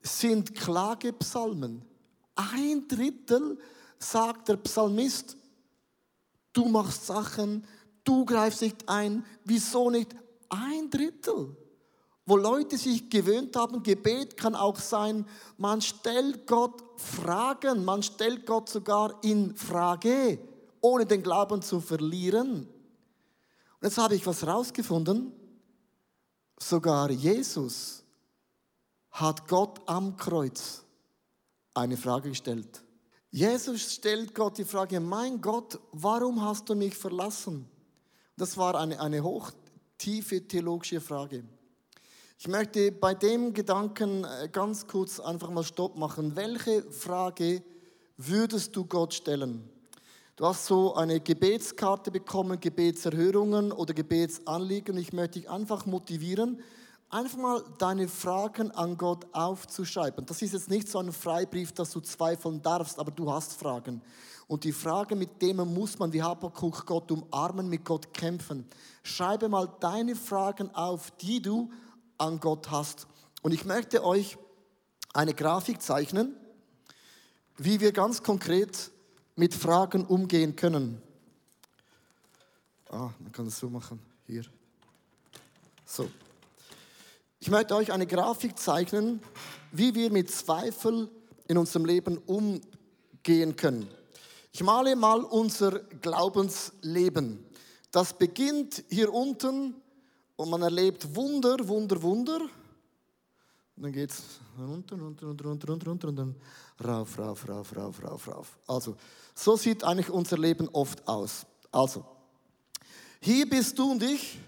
sind 0.00 0.54
Klagepsalmen? 0.54 1.84
Ein 2.34 2.88
Drittel 2.88 3.58
sagt 4.02 4.48
der 4.48 4.56
Psalmist, 4.56 5.36
du 6.52 6.66
machst 6.66 7.06
Sachen, 7.06 7.66
du 8.04 8.24
greifst 8.24 8.62
nicht 8.62 8.88
ein, 8.88 9.24
wieso 9.44 9.90
nicht? 9.90 10.14
Ein 10.48 10.90
Drittel. 10.90 11.56
Wo 12.24 12.36
Leute 12.36 12.78
sich 12.78 13.10
gewöhnt 13.10 13.56
haben, 13.56 13.82
Gebet 13.82 14.36
kann 14.36 14.54
auch 14.54 14.78
sein, 14.78 15.26
man 15.56 15.80
stellt 15.80 16.46
Gott 16.46 16.82
Fragen, 16.96 17.84
man 17.84 18.02
stellt 18.02 18.46
Gott 18.46 18.68
sogar 18.68 19.22
in 19.24 19.56
Frage, 19.56 20.38
ohne 20.80 21.04
den 21.04 21.22
Glauben 21.22 21.62
zu 21.62 21.80
verlieren. 21.80 22.68
Und 23.80 23.88
jetzt 23.88 23.98
habe 23.98 24.14
ich 24.14 24.26
was 24.26 24.46
rausgefunden. 24.46 25.32
Sogar 26.60 27.10
Jesus 27.10 28.04
hat 29.10 29.48
Gott 29.48 29.80
am 29.86 30.16
Kreuz 30.16 30.84
eine 31.74 31.96
Frage 31.96 32.28
gestellt. 32.28 32.82
Jesus 33.34 33.94
stellt 33.94 34.34
Gott 34.34 34.58
die 34.58 34.64
Frage, 34.66 35.00
mein 35.00 35.40
Gott, 35.40 35.80
warum 35.92 36.42
hast 36.42 36.68
du 36.68 36.74
mich 36.74 36.94
verlassen? 36.94 37.66
Das 38.36 38.58
war 38.58 38.78
eine, 38.78 39.00
eine 39.00 39.22
hochtiefe 39.22 40.46
theologische 40.46 41.00
Frage. 41.00 41.42
Ich 42.38 42.46
möchte 42.46 42.92
bei 42.92 43.14
dem 43.14 43.54
Gedanken 43.54 44.24
äh, 44.24 44.50
ganz 44.52 44.86
kurz 44.86 45.18
einfach 45.18 45.48
mal 45.48 45.64
Stopp 45.64 45.96
machen. 45.96 46.36
Welche 46.36 46.82
Frage 46.92 47.62
würdest 48.18 48.76
du 48.76 48.84
Gott 48.84 49.14
stellen? 49.14 49.66
Du 50.36 50.44
hast 50.44 50.66
so 50.66 50.94
eine 50.94 51.18
Gebetskarte 51.18 52.10
bekommen, 52.10 52.60
Gebetserhörungen 52.60 53.72
oder 53.72 53.94
Gebetsanliegen. 53.94 54.98
Ich 54.98 55.14
möchte 55.14 55.38
dich 55.40 55.48
einfach 55.48 55.86
motivieren, 55.86 56.60
einfach 57.12 57.36
mal 57.36 57.62
deine 57.78 58.08
Fragen 58.08 58.70
an 58.70 58.96
Gott 58.96 59.26
aufzuschreiben. 59.32 60.24
Das 60.26 60.40
ist 60.42 60.54
jetzt 60.54 60.70
nicht 60.70 60.88
so 60.88 60.98
ein 60.98 61.12
Freibrief, 61.12 61.72
dass 61.72 61.90
du 61.90 62.00
zweifeln 62.00 62.62
darfst, 62.62 62.98
aber 62.98 63.10
du 63.10 63.30
hast 63.30 63.52
Fragen. 63.52 64.00
Und 64.48 64.64
die 64.64 64.72
Fragen, 64.72 65.18
mit 65.18 65.40
denen 65.40 65.72
muss 65.72 65.98
man 65.98 66.12
wie 66.12 66.22
Habakkuk 66.22 66.86
Gott 66.86 67.10
umarmen, 67.12 67.68
mit 67.68 67.84
Gott 67.84 68.12
kämpfen. 68.12 68.66
Schreibe 69.02 69.48
mal 69.48 69.68
deine 69.80 70.16
Fragen 70.16 70.74
auf, 70.74 71.10
die 71.12 71.40
du 71.40 71.70
an 72.18 72.40
Gott 72.40 72.70
hast. 72.70 73.06
Und 73.42 73.52
ich 73.52 73.64
möchte 73.64 74.04
euch 74.04 74.38
eine 75.12 75.34
Grafik 75.34 75.82
zeichnen, 75.82 76.34
wie 77.58 77.80
wir 77.80 77.92
ganz 77.92 78.22
konkret 78.22 78.90
mit 79.36 79.54
Fragen 79.54 80.06
umgehen 80.06 80.56
können. 80.56 81.00
Ah, 82.88 83.10
man 83.18 83.32
kann 83.32 83.44
das 83.44 83.58
so 83.58 83.68
machen. 83.68 84.00
Hier. 84.26 84.44
So. 85.84 86.08
Ich 87.42 87.50
möchte 87.50 87.74
euch 87.74 87.90
eine 87.90 88.06
Grafik 88.06 88.56
zeichnen, 88.56 89.20
wie 89.72 89.96
wir 89.96 90.12
mit 90.12 90.30
Zweifel 90.30 91.10
in 91.48 91.58
unserem 91.58 91.86
Leben 91.86 92.18
umgehen 92.18 93.56
können. 93.56 93.88
Ich 94.52 94.62
male 94.62 94.94
mal 94.94 95.24
unser 95.24 95.80
Glaubensleben. 95.80 97.44
Das 97.90 98.16
beginnt 98.16 98.84
hier 98.88 99.12
unten 99.12 99.74
und 100.36 100.50
man 100.50 100.62
erlebt 100.62 101.16
Wunder, 101.16 101.56
Wunder, 101.66 102.00
Wunder. 102.00 102.42
Und 103.74 103.82
dann 103.82 103.92
geht 103.92 104.12
es 104.12 104.22
runter, 104.56 104.96
runter, 104.96 105.26
runter, 105.26 105.44
runter, 105.44 105.68
runter, 105.68 105.86
runter 105.88 106.08
und 106.10 106.16
dann 106.16 106.36
rauf, 106.84 107.18
rauf, 107.18 107.48
rauf, 107.48 107.76
rauf, 107.76 108.04
rauf, 108.04 108.28
rauf. 108.28 108.58
Also, 108.68 108.94
so 109.34 109.56
sieht 109.56 109.82
eigentlich 109.82 110.10
unser 110.10 110.38
Leben 110.38 110.68
oft 110.72 111.08
aus. 111.08 111.44
Also, 111.72 112.04
hier 113.20 113.50
bist 113.50 113.76
du 113.76 113.90
und 113.90 114.02
ich. 114.04 114.38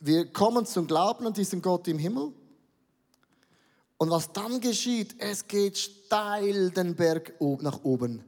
Wir 0.00 0.32
kommen 0.32 0.64
zum 0.64 0.86
Glauben 0.86 1.26
an 1.26 1.34
diesen 1.34 1.60
Gott 1.60 1.86
im 1.86 1.98
Himmel. 1.98 2.32
Und 3.98 4.10
was 4.10 4.32
dann 4.32 4.60
geschieht, 4.60 5.14
es 5.18 5.46
geht 5.46 5.76
steil 5.76 6.70
den 6.70 6.96
Berg 6.96 7.34
nach 7.60 7.84
oben. 7.84 8.24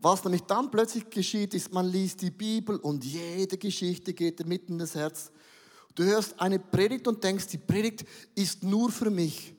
Was 0.00 0.24
nämlich 0.24 0.42
dann 0.42 0.72
plötzlich 0.72 1.08
geschieht, 1.08 1.54
ist, 1.54 1.72
man 1.72 1.86
liest 1.86 2.20
die 2.22 2.32
Bibel 2.32 2.76
und 2.78 3.04
jede 3.04 3.56
Geschichte 3.56 4.12
geht 4.12 4.40
dir 4.40 4.46
mitten 4.46 4.72
in 4.72 4.78
das 4.80 4.96
Herz. 4.96 5.30
Du 5.94 6.02
hörst 6.02 6.40
eine 6.40 6.58
Predigt 6.58 7.06
und 7.06 7.22
denkst, 7.22 7.46
die 7.46 7.58
Predigt 7.58 8.04
ist 8.34 8.64
nur 8.64 8.90
für 8.90 9.10
mich. 9.10 9.54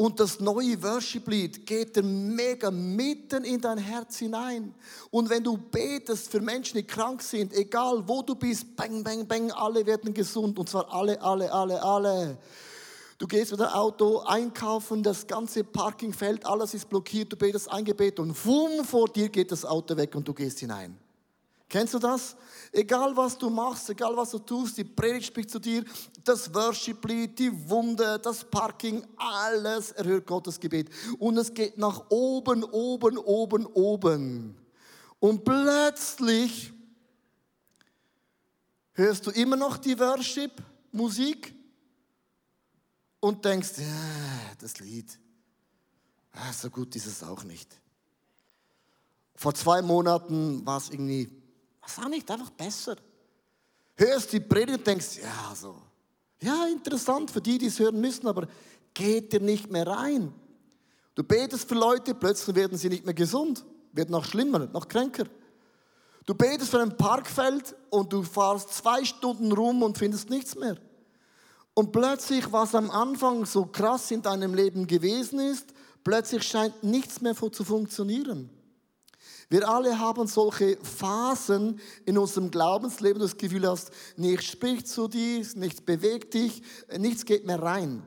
Und 0.00 0.18
das 0.18 0.40
neue 0.40 0.82
Worship-Lied 0.82 1.66
geht 1.66 1.94
dir 1.94 2.02
mega 2.02 2.70
mitten 2.70 3.44
in 3.44 3.60
dein 3.60 3.76
Herz 3.76 4.16
hinein. 4.16 4.74
Und 5.10 5.28
wenn 5.28 5.44
du 5.44 5.58
betest 5.58 6.30
für 6.30 6.40
Menschen, 6.40 6.78
die 6.78 6.84
krank 6.84 7.20
sind, 7.20 7.52
egal 7.52 8.02
wo 8.06 8.22
du 8.22 8.34
bist, 8.34 8.74
bang, 8.76 9.04
bang, 9.04 9.26
bang, 9.26 9.52
alle 9.52 9.84
werden 9.84 10.14
gesund. 10.14 10.58
Und 10.58 10.70
zwar 10.70 10.90
alle, 10.90 11.20
alle, 11.20 11.52
alle, 11.52 11.82
alle. 11.82 12.38
Du 13.18 13.26
gehst 13.26 13.50
mit 13.50 13.60
dem 13.60 13.66
Auto 13.66 14.20
einkaufen, 14.20 15.02
das 15.02 15.26
ganze 15.26 15.64
Parkingfeld, 15.64 16.46
alles 16.46 16.72
ist 16.72 16.88
blockiert, 16.88 17.30
du 17.30 17.36
betest 17.36 17.70
ein 17.70 17.84
Gebet 17.84 18.18
und 18.20 18.34
wumm, 18.46 18.82
vor 18.86 19.06
dir 19.06 19.28
geht 19.28 19.52
das 19.52 19.66
Auto 19.66 19.94
weg 19.98 20.14
und 20.14 20.26
du 20.26 20.32
gehst 20.32 20.60
hinein. 20.60 20.96
Kennst 21.70 21.94
du 21.94 22.00
das? 22.00 22.36
Egal 22.72 23.16
was 23.16 23.38
du 23.38 23.48
machst, 23.48 23.88
egal 23.90 24.16
was 24.16 24.32
du 24.32 24.40
tust, 24.40 24.76
die 24.76 24.82
Predigt 24.82 25.26
spricht 25.26 25.50
zu 25.50 25.60
dir, 25.60 25.84
das 26.24 26.52
Worship-Lied, 26.52 27.38
die 27.38 27.70
Wunde, 27.70 28.18
das 28.18 28.42
Parking, 28.44 29.06
alles 29.16 29.92
erhört 29.92 30.26
Gottes 30.26 30.58
Gebet. 30.58 30.90
Und 31.20 31.38
es 31.38 31.54
geht 31.54 31.78
nach 31.78 32.10
oben, 32.10 32.64
oben, 32.64 33.16
oben, 33.18 33.66
oben. 33.66 34.56
Und 35.20 35.44
plötzlich 35.44 36.72
hörst 38.94 39.28
du 39.28 39.30
immer 39.30 39.54
noch 39.56 39.76
die 39.76 39.96
Worship-Musik 39.96 41.54
und 43.20 43.44
denkst, 43.44 43.78
ja, 43.78 44.56
das 44.58 44.80
Lied, 44.80 45.20
ah, 46.32 46.52
so 46.52 46.68
gut 46.68 46.96
ist 46.96 47.06
es 47.06 47.22
auch 47.22 47.44
nicht. 47.44 47.80
Vor 49.36 49.54
zwei 49.54 49.82
Monaten 49.82 50.66
war 50.66 50.78
es 50.78 50.90
irgendwie, 50.90 51.39
was 51.90 52.04
auch 52.04 52.08
nicht, 52.08 52.30
einfach 52.30 52.50
besser. 52.50 52.96
Hörst 53.96 54.32
die 54.32 54.40
Predigt 54.40 54.78
und 54.78 54.86
denkst, 54.86 55.18
ja, 55.22 55.54
so, 55.54 55.76
ja, 56.40 56.66
interessant 56.66 57.30
für 57.30 57.40
die, 57.40 57.58
die 57.58 57.66
es 57.66 57.78
hören 57.78 58.00
müssen, 58.00 58.26
aber 58.26 58.46
geht 58.94 59.32
dir 59.32 59.40
nicht 59.40 59.70
mehr 59.70 59.86
rein. 59.86 60.32
Du 61.14 61.22
betest 61.22 61.68
für 61.68 61.74
Leute, 61.74 62.14
plötzlich 62.14 62.56
werden 62.56 62.78
sie 62.78 62.88
nicht 62.88 63.04
mehr 63.04 63.14
gesund, 63.14 63.64
wird 63.92 64.10
noch 64.10 64.24
schlimmer, 64.24 64.60
noch 64.72 64.88
kränker. 64.88 65.24
Du 66.24 66.34
betest 66.34 66.70
für 66.70 66.80
ein 66.80 66.96
Parkfeld 66.96 67.74
und 67.90 68.12
du 68.12 68.22
fahrst 68.22 68.70
zwei 68.70 69.04
Stunden 69.04 69.52
rum 69.52 69.82
und 69.82 69.98
findest 69.98 70.30
nichts 70.30 70.54
mehr. 70.54 70.76
Und 71.74 71.92
plötzlich, 71.92 72.50
was 72.52 72.74
am 72.74 72.90
Anfang 72.90 73.44
so 73.44 73.66
krass 73.66 74.10
in 74.10 74.22
deinem 74.22 74.54
Leben 74.54 74.86
gewesen 74.86 75.40
ist, 75.40 75.66
plötzlich 76.04 76.42
scheint 76.42 76.82
nichts 76.82 77.20
mehr 77.20 77.34
zu 77.34 77.64
funktionieren. 77.64 78.50
Wir 79.50 79.68
alle 79.68 79.98
haben 79.98 80.28
solche 80.28 80.78
Phasen 80.80 81.80
in 82.06 82.16
unserem 82.16 82.52
Glaubensleben, 82.52 83.18
du 83.18 83.26
das 83.26 83.36
Gefühl 83.36 83.68
hast, 83.68 83.90
nichts 84.16 84.46
spricht 84.46 84.86
zu 84.86 85.08
dir, 85.08 85.44
nichts 85.56 85.80
bewegt 85.80 86.34
dich, 86.34 86.62
nichts 86.96 87.24
geht 87.24 87.44
mehr 87.44 87.60
rein. 87.60 88.06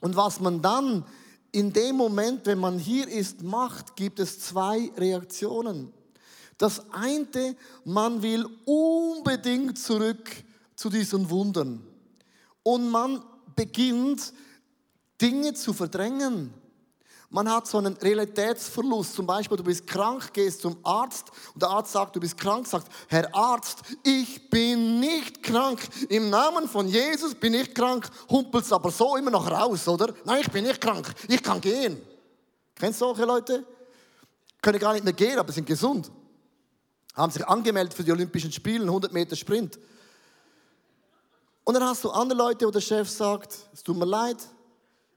Und 0.00 0.16
was 0.16 0.40
man 0.40 0.62
dann 0.62 1.04
in 1.52 1.74
dem 1.74 1.96
Moment, 1.96 2.46
wenn 2.46 2.58
man 2.58 2.78
hier 2.78 3.06
ist, 3.06 3.42
macht, 3.42 3.96
gibt 3.96 4.18
es 4.18 4.40
zwei 4.40 4.90
Reaktionen. 4.96 5.92
Das 6.56 6.90
eine, 6.90 7.54
man 7.84 8.22
will 8.22 8.46
unbedingt 8.64 9.78
zurück 9.78 10.30
zu 10.74 10.88
diesen 10.88 11.28
Wundern. 11.28 11.86
Und 12.62 12.88
man 12.88 13.22
beginnt 13.54 14.32
Dinge 15.20 15.52
zu 15.52 15.74
verdrängen. 15.74 16.54
Man 17.34 17.50
hat 17.50 17.66
so 17.66 17.78
einen 17.78 17.96
Realitätsverlust. 17.96 19.14
Zum 19.14 19.26
Beispiel, 19.26 19.56
du 19.56 19.64
bist 19.64 19.86
krank, 19.86 20.34
gehst 20.34 20.60
zum 20.60 20.76
Arzt 20.82 21.30
und 21.54 21.62
der 21.62 21.70
Arzt 21.70 21.90
sagt, 21.90 22.14
du 22.14 22.20
bist 22.20 22.36
krank, 22.36 22.66
sagt, 22.66 22.86
Herr 23.08 23.34
Arzt, 23.34 23.80
ich 24.02 24.50
bin 24.50 25.00
nicht 25.00 25.42
krank. 25.42 25.80
Im 26.10 26.28
Namen 26.28 26.68
von 26.68 26.86
Jesus 26.86 27.34
bin 27.34 27.54
ich 27.54 27.74
krank, 27.74 28.06
humpelst 28.28 28.70
aber 28.70 28.90
so 28.90 29.16
immer 29.16 29.30
noch 29.30 29.50
raus, 29.50 29.88
oder? 29.88 30.12
Nein, 30.26 30.42
ich 30.42 30.50
bin 30.50 30.64
nicht 30.64 30.78
krank, 30.78 31.10
ich 31.26 31.42
kann 31.42 31.58
gehen. 31.62 32.02
Kennst 32.74 33.00
du 33.00 33.06
solche 33.06 33.24
Leute? 33.24 33.64
Können 34.60 34.78
gar 34.78 34.92
nicht 34.92 35.04
mehr 35.04 35.14
gehen, 35.14 35.38
aber 35.38 35.52
sind 35.52 35.66
gesund. 35.66 36.12
Haben 37.14 37.32
sich 37.32 37.46
angemeldet 37.48 37.94
für 37.94 38.04
die 38.04 38.12
Olympischen 38.12 38.52
Spiele, 38.52 38.84
100 38.84 39.10
Meter 39.10 39.36
Sprint. 39.36 39.78
Und 41.64 41.72
dann 41.72 41.84
hast 41.84 42.04
du 42.04 42.10
andere 42.10 42.36
Leute, 42.36 42.66
wo 42.66 42.70
der 42.70 42.82
Chef 42.82 43.08
sagt, 43.08 43.56
es 43.72 43.82
tut 43.82 43.96
mir 43.96 44.04
leid, 44.04 44.36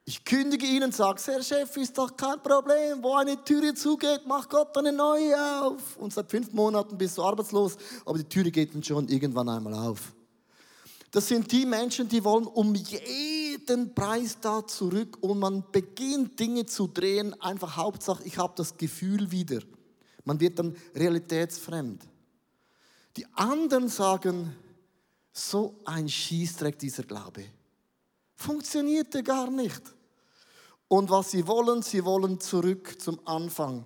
ich 0.08 0.24
kündige 0.24 0.68
Ihnen, 0.68 0.91
sage, 0.91 1.20
Herr 1.26 1.41
Chef, 1.41 1.76
ist 1.78 1.98
doch 1.98 2.15
kein 2.15 2.39
Problem, 2.41 3.02
wo 3.02 3.15
eine 3.15 3.44
Türe 3.44 3.74
zugeht, 3.74 4.28
macht 4.28 4.52
Gott 4.52 4.78
eine 4.78 4.91
neue 4.91 5.36
auf. 5.63 5.98
Und 5.98 6.13
seit 6.13 6.30
fünf 6.30 6.54
Monaten 6.54 6.96
bist 6.96 7.18
du 7.18 7.24
arbeitslos, 7.24 7.76
aber 8.06 8.20
die 8.20 8.30
Türe 8.30 8.52
geht 8.52 8.76
dann 8.76 8.84
schon 8.84 9.08
irgendwann 9.08 9.50
einmal 9.50 9.74
auf. 9.74 10.13
Das 11.10 11.28
sind 11.28 11.52
die 11.52 11.65
Menschen, 11.65 12.08
die 12.08 12.24
wollen 12.24 12.46
um 12.46 12.76
jeden 12.76 13.96
Preis 13.96 14.38
da 14.39 14.68
zurück 14.68 15.18
und 15.22 15.39
man 15.39 15.63
beginnt 15.72 16.39
Dinge 16.39 16.68
zu 16.68 16.86
drehen, 16.86 17.34
einfach 17.41 17.76
Hauptsache, 17.76 18.24
ich 18.26 18.38
habe 18.38 18.54
das 18.58 18.78
Gefühl 18.78 19.32
wieder. 19.32 19.62
Man 20.24 20.39
wird 20.39 20.60
dann 20.60 20.76
realitätsfremd. 20.94 22.04
Die 23.18 23.26
anderen 23.34 23.88
sagen, 23.88 24.56
so 25.32 25.80
ein 25.84 26.08
Schießdreck 26.08 26.78
dieser 26.78 27.04
Glaube. 27.04 27.46
Funktionierte 28.36 29.24
gar 29.24 29.50
nicht. 29.50 29.95
Und 30.88 31.10
was 31.10 31.32
sie 31.32 31.48
wollen, 31.48 31.82
sie 31.82 32.06
wollen 32.06 32.39
zurück 32.39 33.02
zum 33.02 33.19
Anfang. 33.26 33.86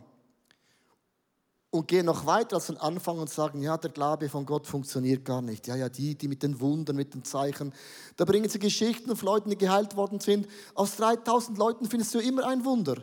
Und 1.72 1.88
gehen 1.88 2.08
noch 2.08 2.26
weiter 2.26 2.56
als 2.56 2.68
den 2.68 2.78
Anfang 2.78 3.20
und 3.20 3.30
sagen, 3.30 3.62
ja, 3.62 3.78
der 3.78 3.92
Glaube 3.92 4.28
von 4.28 4.46
Gott 4.46 4.66
funktioniert 4.66 5.24
gar 5.24 5.42
nicht. 5.42 5.68
Ja, 5.68 5.76
ja, 5.76 5.88
die, 5.88 6.16
die 6.16 6.28
mit 6.28 6.42
den 6.42 6.60
Wundern, 6.60 6.96
mit 6.96 7.14
den 7.14 7.24
Zeichen. 7.24 7.74
Da 8.16 8.26
bringen 8.26 8.50
sie 8.50 8.58
Geschichten 8.58 9.16
von 9.16 9.26
Leuten, 9.28 9.50
die 9.52 9.58
geheilt 9.58 9.96
worden 9.96 10.20
sind. 10.20 10.48
Aus 10.74 10.96
3000 10.96 11.58
Leuten 11.60 11.86
findest 11.86 12.14
du 12.16 12.20
immer 12.20 12.48
ein 12.48 12.66
Wunder. 12.66 12.96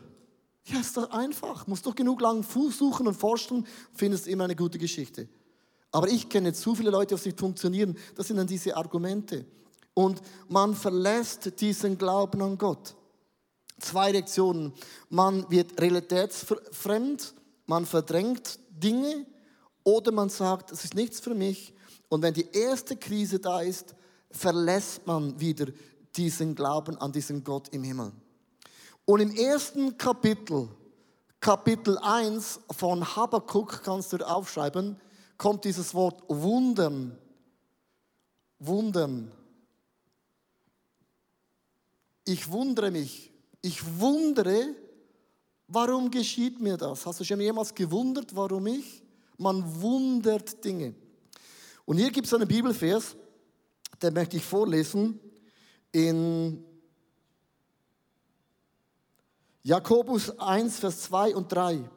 Ja, 0.64 0.80
ist 0.80 0.96
doch 0.96 1.10
einfach. 1.10 1.68
Musst 1.68 1.86
doch 1.86 1.94
genug 1.94 2.20
lang 2.20 2.42
Fuß 2.42 2.76
suchen 2.76 3.06
und 3.06 3.14
forschen, 3.14 3.66
findest 3.94 4.26
immer 4.26 4.44
eine 4.44 4.56
gute 4.56 4.78
Geschichte. 4.78 5.28
Aber 5.92 6.08
ich 6.08 6.28
kenne 6.28 6.52
zu 6.52 6.74
viele 6.74 6.90
Leute, 6.90 7.14
die 7.14 7.28
nicht 7.28 7.38
funktionieren. 7.38 7.96
Das 8.16 8.26
sind 8.26 8.36
dann 8.36 8.48
diese 8.48 8.76
Argumente. 8.76 9.46
Und 9.94 10.20
man 10.48 10.74
verlässt 10.74 11.60
diesen 11.60 11.96
Glauben 11.96 12.42
an 12.42 12.58
Gott. 12.58 12.96
Zwei 13.78 14.10
Reaktionen. 14.10 14.72
Man 15.08 15.48
wird 15.50 15.80
realitätsfremd, 15.80 17.34
man 17.66 17.84
verdrängt 17.86 18.58
Dinge 18.70 19.26
oder 19.84 20.12
man 20.12 20.28
sagt, 20.28 20.72
das 20.72 20.84
ist 20.84 20.94
nichts 20.94 21.20
für 21.20 21.34
mich. 21.34 21.74
Und 22.08 22.22
wenn 22.22 22.34
die 22.34 22.48
erste 22.52 22.96
Krise 22.96 23.38
da 23.38 23.60
ist, 23.60 23.94
verlässt 24.30 25.06
man 25.06 25.38
wieder 25.38 25.66
diesen 26.16 26.54
Glauben 26.54 26.96
an 26.98 27.12
diesen 27.12 27.44
Gott 27.44 27.68
im 27.68 27.82
Himmel. 27.82 28.12
Und 29.04 29.20
im 29.20 29.30
ersten 29.30 29.96
Kapitel, 29.96 30.68
Kapitel 31.38 31.98
1 31.98 32.60
von 32.72 33.16
Habakkuk, 33.16 33.82
kannst 33.84 34.12
du 34.12 34.18
aufschreiben, 34.18 35.00
kommt 35.36 35.64
dieses 35.64 35.94
Wort 35.94 36.22
wundern. 36.28 37.16
Wundern. 38.58 39.30
Ich 42.24 42.50
wundere 42.50 42.90
mich. 42.90 43.32
Ich 43.66 43.82
wundere, 43.98 44.76
warum 45.66 46.08
geschieht 46.08 46.60
mir 46.60 46.76
das? 46.76 47.04
Hast 47.04 47.18
du 47.18 47.24
schon 47.24 47.40
jemals 47.40 47.74
gewundert, 47.74 48.36
warum 48.36 48.64
ich? 48.68 49.02
Man 49.38 49.82
wundert 49.82 50.64
Dinge. 50.64 50.94
Und 51.84 51.96
hier 51.96 52.12
gibt 52.12 52.28
es 52.28 52.34
einen 52.34 52.46
Bibelvers, 52.46 53.16
den 54.00 54.14
möchte 54.14 54.36
ich 54.36 54.44
vorlesen 54.44 55.18
in 55.90 56.64
Jakobus 59.64 60.38
1, 60.38 60.78
Vers 60.78 61.02
2 61.02 61.34
und 61.34 61.50
3. 61.50 61.90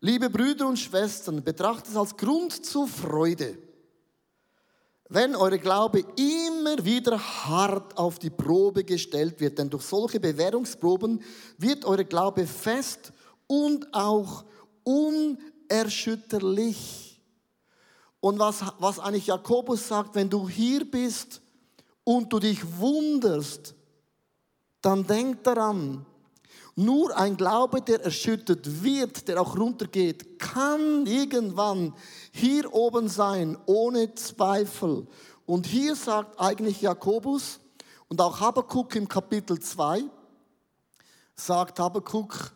Liebe 0.00 0.30
Brüder 0.30 0.66
und 0.66 0.78
Schwestern, 0.78 1.44
betrachtet 1.44 1.90
es 1.90 1.96
als 1.96 2.16
Grund 2.16 2.64
zur 2.64 2.88
Freude, 2.88 3.58
wenn 5.10 5.36
eure 5.36 5.58
Glaube 5.58 6.06
immer 6.16 6.45
immer 6.66 6.84
wieder 6.84 7.18
hart 7.18 7.96
auf 7.96 8.18
die 8.18 8.28
Probe 8.30 8.82
gestellt 8.84 9.40
wird. 9.40 9.58
Denn 9.58 9.70
durch 9.70 9.84
solche 9.84 10.20
Bewährungsproben 10.20 11.22
wird 11.58 11.84
eure 11.84 12.04
Glaube 12.04 12.44
fest 12.46 13.12
und 13.46 13.92
auch 13.94 14.44
unerschütterlich. 14.82 17.22
Und 18.20 18.38
was, 18.38 18.64
was 18.78 18.98
eigentlich 18.98 19.28
Jakobus 19.28 19.86
sagt, 19.86 20.14
wenn 20.14 20.28
du 20.28 20.46
hier 20.48 20.90
bist 20.90 21.40
und 22.02 22.32
du 22.32 22.40
dich 22.40 22.60
wunderst, 22.78 23.74
dann 24.80 25.06
denk 25.06 25.44
daran, 25.44 26.06
nur 26.74 27.16
ein 27.16 27.36
Glaube, 27.36 27.80
der 27.80 28.02
erschüttert 28.04 28.82
wird, 28.82 29.28
der 29.28 29.40
auch 29.40 29.56
runtergeht, 29.56 30.38
kann 30.38 31.06
irgendwann 31.06 31.94
hier 32.32 32.74
oben 32.74 33.08
sein, 33.08 33.56
ohne 33.64 34.14
Zweifel. 34.14 35.06
Und 35.46 35.66
hier 35.66 35.94
sagt 35.94 36.38
eigentlich 36.40 36.80
Jakobus 36.80 37.60
und 38.08 38.20
auch 38.20 38.40
Habakkuk 38.40 38.96
im 38.96 39.08
Kapitel 39.08 39.60
2, 39.60 40.02
sagt 41.36 41.78
Habakkuk, 41.78 42.52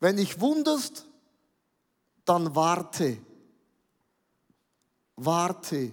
wenn 0.00 0.16
dich 0.16 0.40
wunderst, 0.40 1.06
dann 2.24 2.54
warte. 2.54 3.18
Warte. 5.16 5.92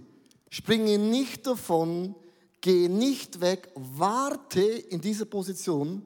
Springe 0.49 0.99
nicht 0.99 1.47
davon, 1.47 2.15
geh 2.61 2.87
nicht 2.87 3.41
weg, 3.41 3.71
warte 3.75 4.61
in 4.61 5.01
dieser 5.01 5.25
Position 5.25 6.05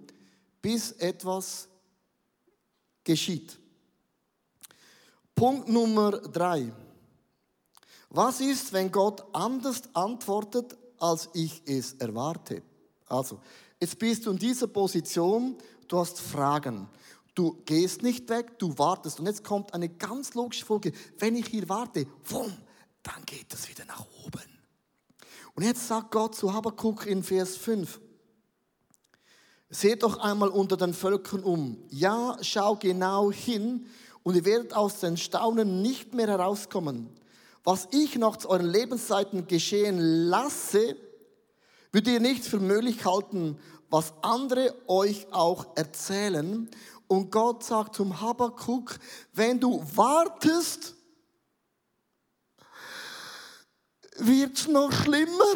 bis 0.62 0.94
etwas 0.94 1.68
geschieht. 3.04 3.60
Punkt 5.36 5.68
Nummer 5.68 6.12
drei. 6.12 6.72
Was 8.10 8.42
ist, 8.42 8.74
wenn 8.74 8.92
Gott 8.92 9.24
anders 9.34 9.84
antwortet, 9.94 10.78
als 10.98 11.30
ich 11.34 11.62
es 11.66 11.94
erwarte? 11.94 12.64
Also, 13.08 13.40
jetzt 13.80 14.00
bist 14.00 14.26
du 14.26 14.32
in 14.32 14.38
dieser 14.38 14.68
Position, 14.68 15.56
du 15.88 16.00
hast 16.00 16.20
Fragen. 16.20 16.90
Du 17.36 17.62
gehst 17.66 18.02
nicht 18.02 18.28
weg, 18.30 18.58
du 18.58 18.78
wartest. 18.78 19.20
Und 19.20 19.28
jetzt 19.28 19.44
kommt 19.44 19.74
eine 19.74 19.90
ganz 19.90 20.34
logische 20.34 20.66
Folge. 20.66 20.92
Wenn 21.20 21.36
ich 21.36 21.48
hier 21.48 21.70
warte, 21.70 22.08
wumm, 22.26 22.52
dann 23.04 23.24
geht 23.26 23.54
es 23.54 23.70
wieder 23.70 23.86
nach 23.86 24.06
oben. 24.26 24.60
Und 25.54 25.64
jetzt 25.64 25.88
sagt 25.88 26.12
Gott 26.12 26.36
zu 26.36 26.54
Habakkuk 26.54 27.06
in 27.06 27.24
Vers 27.24 27.58
5, 27.58 28.00
Seht 29.72 30.02
doch 30.02 30.18
einmal 30.18 30.50
unter 30.50 30.78
den 30.78 30.96
Völkern 30.96 31.44
um. 31.44 31.78
Ja, 31.92 32.38
schau 32.42 32.76
genau 32.76 33.32
hin 33.32 33.86
und 34.24 34.36
ihr 34.36 34.44
werdet 34.44 34.74
aus 34.74 35.00
den 35.00 35.16
Staunen 35.16 35.84
nicht 35.84 36.16
mehr 36.16 36.28
herauskommen. 36.28 37.19
Was 37.64 37.88
ich 37.92 38.16
noch 38.16 38.38
zu 38.38 38.50
euren 38.50 38.68
Lebenszeiten 38.68 39.48
geschehen 39.48 40.00
lasse, 40.30 40.96
würdet 41.92 42.14
ihr 42.14 42.20
nicht 42.20 42.46
für 42.46 42.60
möglich 42.60 43.06
halten, 43.06 43.60
was 43.90 44.14
andere 44.22 44.76
euch 44.88 45.32
auch 45.32 45.76
erzählen. 45.76 46.70
Und 47.08 47.32
Gott 47.32 47.64
sagt 47.64 47.96
zum 47.96 48.22
Habakkuk, 48.22 49.00
wenn 49.34 49.60
du 49.60 49.84
wartest, 49.96 50.96
wird's 54.18 54.68
noch 54.68 54.92
schlimmer. 54.92 55.56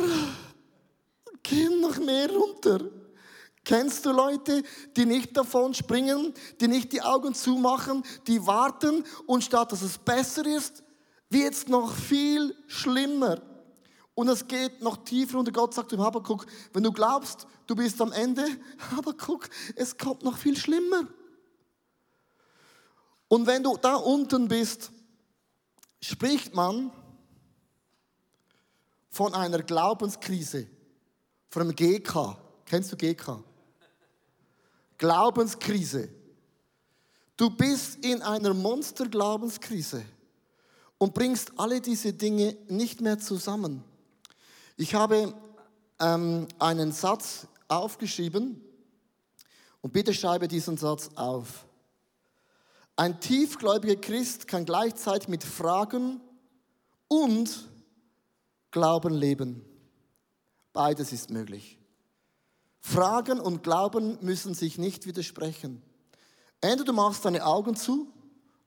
Geh 1.43 1.69
noch 1.69 1.97
mehr 1.97 2.31
runter. 2.31 2.79
Kennst 3.65 4.05
du 4.05 4.11
Leute, 4.11 4.63
die 4.97 5.05
nicht 5.05 5.37
davon 5.37 5.73
springen, 5.73 6.33
die 6.59 6.67
nicht 6.67 6.91
die 6.91 7.01
Augen 7.01 7.33
zumachen, 7.33 8.03
die 8.27 8.45
warten 8.45 9.05
und 9.25 9.43
statt 9.43 9.71
dass 9.71 9.81
es 9.81 9.97
besser 9.97 10.45
ist, 10.45 10.83
wird 11.33 11.53
es 11.53 11.67
noch 11.67 11.93
viel 11.93 12.55
schlimmer. 12.67 13.41
Und 14.15 14.27
es 14.27 14.47
geht 14.47 14.81
noch 14.81 15.03
tiefer 15.03 15.39
und 15.39 15.51
Gott 15.51 15.73
sagt 15.73 15.91
im 15.91 16.01
Habakkuk, 16.01 16.45
wenn 16.71 16.83
du 16.83 16.91
glaubst, 16.91 17.47
du 17.65 17.75
bist 17.75 17.99
am 17.99 18.11
Ende, 18.11 18.45
Habakkuk, 18.95 19.49
es 19.75 19.97
kommt 19.97 20.23
noch 20.23 20.37
viel 20.37 20.55
schlimmer. 20.55 21.07
Und 23.27 23.47
wenn 23.47 23.63
du 23.63 23.75
da 23.77 23.95
unten 23.95 24.47
bist, 24.47 24.91
spricht 25.99 26.53
man 26.53 26.91
von 29.09 29.33
einer 29.33 29.63
Glaubenskrise, 29.63 30.67
von 31.49 31.63
einem 31.63 31.75
GK. 31.75 32.37
Kennst 32.65 32.91
du 32.91 32.97
GK? 32.97 33.43
Glaubenskrise. 34.99 36.09
Du 37.35 37.49
bist 37.49 38.05
in 38.05 38.21
einer 38.21 38.53
Monster-Glaubenskrise 38.53 40.05
und 41.03 41.13
bringst 41.13 41.59
alle 41.59 41.81
diese 41.81 42.13
Dinge 42.13 42.55
nicht 42.69 43.01
mehr 43.01 43.19
zusammen. 43.19 43.83
Ich 44.77 44.95
habe 44.95 45.33
ähm, 45.99 46.47
einen 46.59 46.93
Satz 46.93 47.45
aufgeschrieben 47.67 48.61
und 49.81 49.91
bitte 49.91 50.13
schreibe 50.13 50.47
diesen 50.47 50.77
Satz 50.77 51.09
auf. 51.15 51.65
Ein 52.95 53.19
tiefgläubiger 53.19 53.97
Christ 53.97 54.47
kann 54.47 54.63
gleichzeitig 54.63 55.27
mit 55.27 55.43
Fragen 55.43 56.21
und 57.09 57.69
Glauben 58.71 59.13
leben. 59.13 59.65
Beides 60.71 61.11
ist 61.11 61.29
möglich. 61.31 61.77
Fragen 62.79 63.41
und 63.41 63.61
Glauben 63.61 64.19
müssen 64.21 64.53
sich 64.53 64.77
nicht 64.77 65.05
widersprechen. 65.05 65.81
Entweder 66.61 66.85
du 66.85 66.93
machst 66.93 67.25
deine 67.25 67.45
Augen 67.45 67.75
zu, 67.75 68.07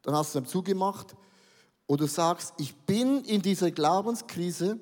dann 0.02 0.14
hast 0.14 0.34
du 0.34 0.40
sie 0.40 0.44
zugemacht, 0.44 1.16
oder 1.86 2.04
du 2.04 2.10
sagst, 2.10 2.54
ich 2.58 2.74
bin 2.74 3.22
in 3.24 3.42
dieser 3.42 3.70
Glaubenskrise 3.70 4.78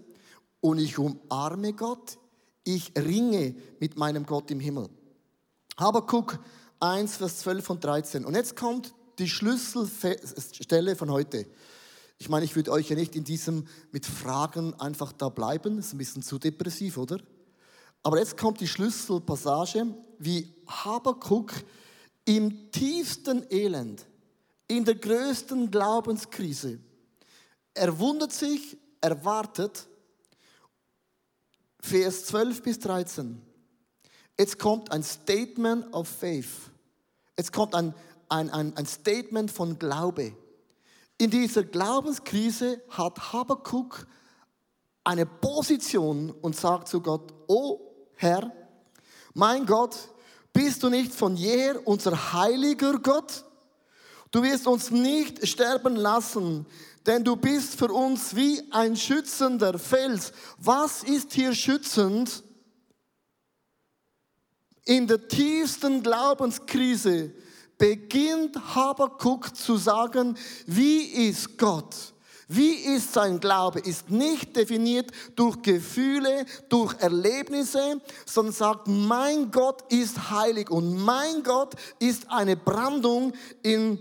und 0.61 0.79
ich 0.79 0.99
umarme 0.99 1.73
Gott, 1.75 2.19
ich 2.64 2.93
ringe 2.97 3.55
mit 3.79 3.97
meinem 3.97 4.25
Gott 4.25 4.51
im 4.51 4.61
Himmel. 4.61 4.88
Habakuk 5.77 6.38
1, 6.81 7.17
Vers 7.17 7.38
12 7.40 7.71
und 7.71 7.85
13. 7.85 8.25
Und 8.25 8.35
jetzt 8.35 8.57
kommt 8.57 8.95
die 9.19 9.29
Schlüsselstelle 9.29 10.97
von 10.97 11.11
heute. 11.11 11.47
Ich 12.19 12.29
meine, 12.29 12.45
ich 12.45 12.57
würde 12.57 12.73
euch 12.73 12.88
ja 12.88 12.97
nicht 12.97 13.17
in 13.17 13.25
diesem 13.25 13.67
mit 13.90 14.07
Fragen 14.07 14.73
einfach 14.81 15.12
da 15.12 15.29
bleiben, 15.29 15.77
das 15.77 15.87
ist 15.87 15.95
ein 15.95 15.99
bisschen 15.99 16.23
zu 16.23 16.38
depressiv, 16.38 16.97
oder? 16.97 17.19
Aber 18.03 18.19
jetzt 18.19 18.37
kommt 18.37 18.61
die 18.61 18.69
Schlüsselpassage, 18.69 19.87
wie 20.19 20.55
Habakuk 20.67 21.53
im 22.25 22.71
tiefsten 22.71 23.45
Elend, 23.51 24.07
in 24.69 24.85
der 24.85 24.95
größten 24.95 25.71
Glaubenskrise, 25.71 26.79
er 27.75 27.99
wundert 27.99 28.33
sich, 28.33 28.79
er 29.01 29.25
wartet, 29.25 29.87
Vers 31.81 32.25
12 32.27 32.63
bis 32.63 32.79
13. 32.79 33.43
Jetzt 34.39 34.59
kommt 34.59 34.91
ein 34.91 35.03
Statement 35.03 35.93
of 35.93 36.09
Faith. 36.09 36.49
Jetzt 37.37 37.53
kommt 37.53 37.75
ein, 37.75 37.95
ein, 38.29 38.49
ein, 38.51 38.75
ein 38.77 38.87
Statement 38.87 39.51
von 39.51 39.79
Glaube. 39.79 40.35
In 41.19 41.31
dieser 41.31 41.63
Glaubenskrise 41.63 42.81
hat 42.89 43.33
Habakuk 43.33 44.07
eine 45.05 45.27
Position 45.27 46.31
und 46.31 46.57
sagt 46.57 46.89
zu 46.89 47.01
Gott, 47.01 47.35
oh 47.47 47.81
Herr, 48.15 48.51
mein 49.35 49.67
Gott, 49.67 49.97
bist 50.53 50.83
du 50.83 50.89
nicht 50.89 51.13
von 51.13 51.37
jeher 51.37 51.87
unser 51.87 52.33
heiliger 52.33 52.99
Gott? 52.99 53.45
Du 54.31 54.43
wirst 54.43 54.67
uns 54.67 54.91
nicht 54.91 55.47
sterben 55.47 55.97
lassen, 55.97 56.67
denn 57.07 57.25
du 57.25 57.37
bist 57.37 57.75
für 57.79 57.93
uns 57.93 58.35
wie 58.35 58.62
ein 58.71 58.97
schützender 58.97 59.79
Fels. 59.79 60.33
Was 60.59 61.03
ist 61.03 61.33
hier 61.33 61.55
schützend? 61.55 62.43
In 64.85 65.07
der 65.07 65.29
tiefsten 65.29 66.03
Glaubenskrise 66.03 67.33
beginnt 67.79 68.75
Habakuk 68.75 69.57
zu 69.57 69.77
sagen, 69.77 70.37
wie 70.67 71.29
ist 71.29 71.59
Gott? 71.59 72.14
Wie 72.49 72.75
ist 72.75 73.14
sein 73.14 73.40
Glaube? 73.40 73.81
Ist 73.81 74.11
nicht 74.11 74.55
definiert 74.55 75.11
durch 75.35 75.62
Gefühle, 75.62 76.45
durch 76.69 76.95
Erlebnisse, 77.01 78.01
sondern 78.27 78.55
sagt, 78.55 78.87
mein 78.87 79.51
Gott 79.51 79.90
ist 79.90 80.31
heilig 80.31 80.71
und 80.71 80.95
mein 81.03 81.43
Gott 81.43 81.75
ist 81.99 82.31
eine 82.31 82.57
Brandung 82.57 83.33
in, 83.62 83.99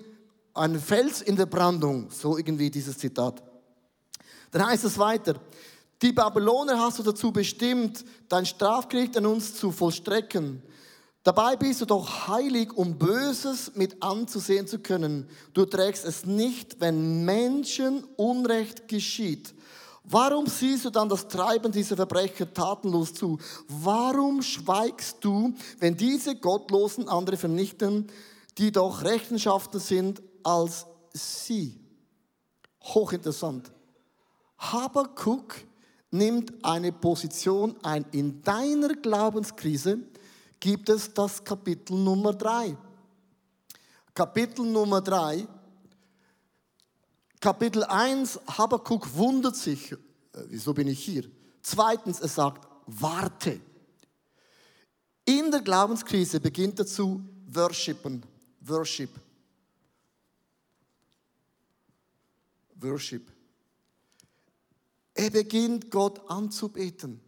ein 0.54 0.80
Fels 0.80 1.22
in 1.22 1.36
der 1.36 1.46
Brandung. 1.46 2.10
So 2.12 2.38
irgendwie 2.38 2.70
dieses 2.70 2.98
Zitat. 2.98 3.42
Dann 4.52 4.68
heißt 4.68 4.84
es 4.84 4.98
weiter, 4.98 5.36
die 6.02 6.12
Babyloner 6.12 6.80
hast 6.80 7.00
du 7.00 7.04
dazu 7.04 7.32
bestimmt, 7.32 8.04
dein 8.28 8.46
Strafgericht 8.46 9.18
an 9.18 9.26
uns 9.26 9.56
zu 9.56 9.72
vollstrecken. 9.72 10.62
Dabei 11.24 11.56
bist 11.56 11.80
du 11.80 11.86
doch 11.86 12.28
heilig, 12.28 12.74
um 12.74 12.98
Böses 12.98 13.72
mit 13.76 14.04
anzusehen 14.04 14.68
zu 14.68 14.80
können. 14.80 15.30
Du 15.54 15.66
trägst 15.66 16.04
es 16.04 16.26
nicht, 16.26 16.82
wenn 16.82 17.24
Menschen 17.24 18.04
Unrecht 18.18 18.90
geschieht. 18.90 19.56
Warum 20.04 20.48
siehst 20.48 20.84
du 20.84 20.90
dann 20.90 21.08
das 21.08 21.30
Treiben 21.30 21.72
dieser 21.72 21.96
Verbrecher 21.96 22.54
tatenlos 22.54 23.14
zu? 23.14 23.40
Warum 23.70 24.42
schweigst 24.42 25.18
du, 25.22 25.54
wenn 25.80 25.96
diese 25.96 26.36
Gottlosen 26.36 27.08
andere 27.08 27.38
vernichten, 27.38 28.08
die 28.58 28.74
doch 28.74 29.04
Rechenschaften 29.04 29.80
sind 29.80 30.22
als 30.44 30.86
sie? 31.14 31.80
Hochinteressant. 32.82 33.72
Habakuk 34.58 35.56
nimmt 36.12 36.54
eine 36.64 36.92
Position 36.92 37.76
ein. 37.84 38.06
In 38.12 38.42
deiner 38.42 38.94
Glaubenskrise 38.96 40.00
gibt 40.60 40.90
es 40.90 41.14
das 41.14 41.44
Kapitel 41.44 41.98
Nummer 41.98 42.34
drei. 42.34 42.78
Kapitel 44.14 44.66
Nummer 44.66 45.02
drei. 45.02 45.48
Kapitel 47.44 47.84
1, 47.84 48.40
Habakkuk 48.48 49.14
wundert 49.16 49.58
sich, 49.58 49.92
äh, 49.92 49.98
wieso 50.48 50.74
bin 50.74 50.88
ich 50.88 51.04
hier? 51.04 51.26
Zweitens, 51.62 52.22
er 52.22 52.30
sagt, 52.30 52.66
warte. 52.86 53.60
In 55.26 55.52
der 55.52 55.60
Glaubenskrise 55.60 56.40
beginnt 56.40 56.80
er 56.80 56.86
zu 56.86 57.22
worshipen. 57.48 58.24
Worship. 58.62 59.10
Worship. 62.84 63.32
Er 65.14 65.30
beginnt 65.30 65.90
Gott 65.90 66.22
anzubeten. 66.30 67.20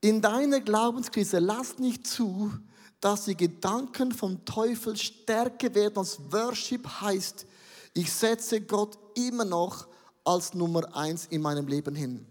In 0.00 0.20
deiner 0.20 0.60
Glaubenskrise 0.60 1.38
lass 1.38 1.78
nicht 1.78 2.06
zu, 2.06 2.52
dass 3.00 3.24
die 3.24 3.36
Gedanken 3.36 4.12
vom 4.12 4.44
Teufel 4.44 4.96
stärker 4.96 5.74
werden 5.74 5.98
als 5.98 6.18
Worship 6.30 6.86
heißt, 6.86 7.46
ich 7.94 8.12
setze 8.12 8.60
Gott 8.60 8.98
immer 9.14 9.44
noch 9.44 9.86
als 10.24 10.52
Nummer 10.52 10.94
eins 10.96 11.26
in 11.26 11.42
meinem 11.42 11.68
Leben 11.68 11.94
hin. 11.94 12.26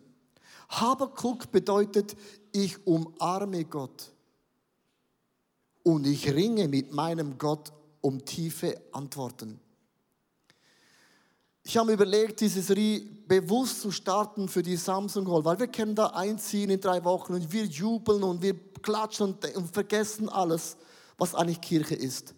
Habakuk 0.69 1.51
bedeutet, 1.51 2.15
ich 2.51 2.85
umarme 2.85 3.63
Gott 3.65 4.11
und 5.83 6.05
ich 6.05 6.33
ringe 6.33 6.67
mit 6.67 6.91
meinem 6.91 7.37
Gott 7.37 7.71
um 8.01 8.25
tiefe 8.25 8.81
Antworten. 8.91 9.59
Ich 11.65 11.77
habe 11.77 11.87
mir 11.87 11.93
überlegt, 11.93 12.41
diese 12.41 12.61
Serie 12.61 13.01
bewusst 13.25 13.81
zu 13.81 13.89
starten 13.89 14.49
für 14.49 14.61
die 14.61 14.75
Samsung 14.75 15.31
Hall, 15.31 15.45
weil 15.45 15.59
wir 15.59 15.67
können 15.67 15.95
da 15.95 16.07
einziehen 16.07 16.69
in 16.69 16.81
drei 16.81 17.03
Wochen 17.05 17.33
und 17.33 17.51
wir 17.51 17.63
jubeln 17.63 18.21
und 18.23 18.41
wir 18.41 18.53
klatschen 18.81 19.27
und, 19.27 19.55
und 19.55 19.73
vergessen 19.73 20.27
alles, 20.27 20.75
was 21.17 21.33
eigentlich 21.33 21.61
Kirche 21.61 21.95
ist. 21.95 22.35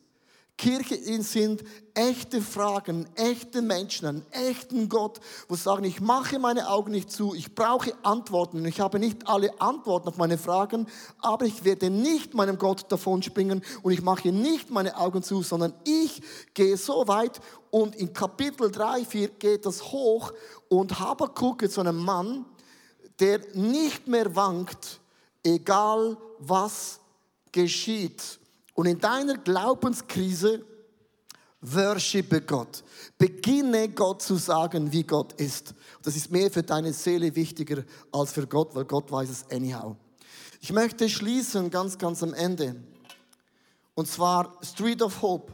Kirche 0.58 0.98
sind 1.22 1.63
echte 1.94 2.41
Fragen, 2.41 3.08
echte 3.15 3.62
Menschen, 3.62 4.08
einen 4.08 4.26
echten 4.32 4.88
Gott, 4.88 5.20
wo 5.50 5.56
sagen, 5.56 5.84
ich 5.84 6.00
mache 6.00 6.39
meine 6.39 6.70
Augen 6.70 6.91
nicht 6.91 7.12
zu, 7.12 7.34
ich 7.34 7.54
brauche 7.54 7.94
Antworten. 8.04 8.63
Ich 8.65 8.80
habe 8.80 8.98
nicht 8.98 9.28
alle 9.28 9.60
Antworten 9.60 10.08
auf 10.08 10.18
meine 10.18 10.38
Fragen, 10.38 10.88
aber 11.20 11.46
ich 11.46 11.65
werde 11.65 11.89
nicht 11.89 12.34
meinem 12.34 12.58
Gott 12.58 12.89
davonspringen 12.89 13.63
und 13.84 13.91
ich 13.91 14.02
mache 14.02 14.32
nicht 14.32 14.72
meine 14.72 14.96
Augen 14.98 15.24
zu, 15.24 15.41
sondern 15.41 15.74
ich 15.84 16.22
gehe 16.54 16.78
so 16.78 17.06
weit 17.08 17.41
und 17.70 17.96
in 17.96 18.13
Kapitel 18.13 18.72
3, 18.72 19.04
4 19.04 19.28
geht 19.28 19.65
das 19.65 19.84
hoch 19.84 20.32
und 20.70 21.00
Habakuk 21.00 21.63
ist 21.63 21.74
so 21.74 21.82
ein 21.82 21.96
Mann, 21.98 22.46
der 23.20 23.41
nicht 23.54 24.08
mehr 24.08 24.34
wankt, 24.36 25.02
egal 25.44 26.18
was 26.39 27.02
geschieht. 27.52 28.39
Und 28.76 28.86
in 28.86 29.00
deiner 29.00 29.38
Glaubenskrise 29.38 30.64
worshipe 31.62 32.42
Gott. 32.42 32.84
Beginne 33.18 33.90
Gott 33.90 34.22
zu 34.22 34.36
sagen, 34.36 34.92
wie 34.92 35.04
Gott 35.04 35.34
ist. 35.34 35.74
Das 36.04 36.16
ist 36.16 36.30
mehr 36.30 36.52
für 36.52 36.62
deine 36.62 36.94
Seele 36.94 37.36
wichtiger 37.36 37.84
als 38.12 38.34
für 38.34 38.46
Gott, 38.46 38.76
weil 38.76 38.86
Gott 38.86 39.12
weiß 39.12 39.30
es 39.30 39.46
anyhow. 39.50 39.96
Ich 40.62 40.72
möchte 40.72 41.10
schließen 41.10 41.70
ganz, 41.70 41.98
ganz 41.98 42.22
am 42.22 42.34
Ende. 42.34 42.76
Und 43.96 44.08
zwar 44.08 44.58
Street 44.62 45.02
of 45.02 45.22
Hope. 45.22 45.54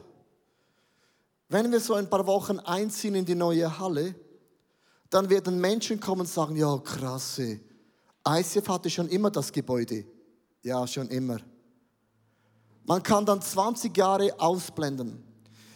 Wenn 1.47 1.71
wir 1.71 1.79
so 1.79 1.93
ein 1.93 2.09
paar 2.09 2.25
Wochen 2.25 2.59
einziehen 2.59 3.15
in 3.15 3.25
die 3.25 3.35
neue 3.35 3.77
Halle, 3.77 4.15
dann 5.09 5.29
werden 5.29 5.59
Menschen 5.59 5.99
kommen 5.99 6.21
und 6.21 6.27
sagen, 6.27 6.55
ja 6.55 6.77
krasse, 6.77 7.59
ICF 8.27 8.67
hatte 8.67 8.89
schon 8.89 9.09
immer 9.09 9.29
das 9.29 9.51
Gebäude. 9.51 10.05
Ja, 10.63 10.87
schon 10.87 11.09
immer. 11.09 11.39
Man 12.85 13.03
kann 13.03 13.25
dann 13.25 13.41
20 13.41 13.95
Jahre 13.95 14.39
ausblenden. 14.39 15.23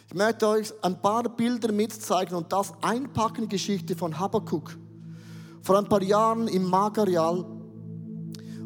Ich 0.08 0.14
möchte 0.14 0.46
euch 0.48 0.72
ein 0.82 1.00
paar 1.00 1.24
Bilder 1.24 1.72
mitzeigen 1.72 2.34
und 2.34 2.52
das 2.52 2.72
einpacken, 2.80 3.42
die 3.42 3.56
Geschichte 3.56 3.96
von 3.96 4.18
Habakkuk. 4.18 4.76
Vor 5.62 5.78
ein 5.78 5.88
paar 5.88 6.02
Jahren 6.02 6.48
im 6.48 6.64
Magarial 6.68 7.44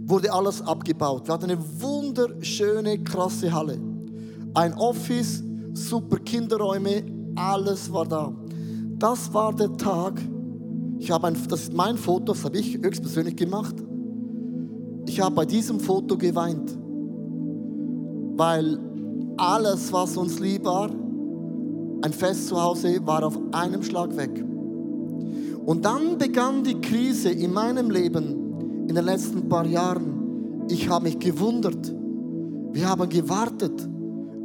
wurde 0.02 0.32
alles 0.32 0.60
abgebaut. 0.62 1.26
Wir 1.26 1.34
hatten 1.34 1.50
eine 1.50 1.80
wunderschöne, 1.80 3.02
krasse 3.04 3.52
Halle. 3.52 3.80
Ein 4.54 4.74
Office, 4.74 5.42
super 5.72 6.18
Kinderräume, 6.18 7.04
alles 7.36 7.92
war 7.92 8.06
da. 8.06 8.32
Das 8.98 9.32
war 9.32 9.54
der 9.54 9.74
Tag, 9.76 10.20
ich 10.98 11.10
habe 11.10 11.28
ein, 11.28 11.36
das 11.48 11.62
ist 11.62 11.72
mein 11.72 11.96
Foto, 11.96 12.32
das 12.32 12.44
habe 12.44 12.58
ich 12.58 12.76
höchstpersönlich 12.76 13.36
gemacht. 13.36 13.76
Ich 15.06 15.20
habe 15.20 15.34
bei 15.34 15.46
diesem 15.46 15.80
Foto 15.80 16.18
geweint 16.18 16.76
weil 18.40 18.78
alles, 19.36 19.92
was 19.92 20.16
uns 20.16 20.40
lieb 20.40 20.64
war, 20.64 20.88
ein 20.88 22.10
Fest 22.10 22.48
zu 22.48 22.58
Hause, 22.58 22.98
war 23.04 23.22
auf 23.22 23.38
einem 23.52 23.82
Schlag 23.82 24.16
weg. 24.16 24.42
Und 25.66 25.84
dann 25.84 26.16
begann 26.16 26.64
die 26.64 26.80
Krise 26.80 27.28
in 27.28 27.52
meinem 27.52 27.90
Leben 27.90 28.86
in 28.88 28.94
den 28.94 29.04
letzten 29.04 29.46
paar 29.46 29.66
Jahren. 29.66 30.64
Ich 30.70 30.88
habe 30.88 31.04
mich 31.04 31.18
gewundert. 31.18 31.92
Wir 32.72 32.88
haben 32.88 33.10
gewartet, 33.10 33.86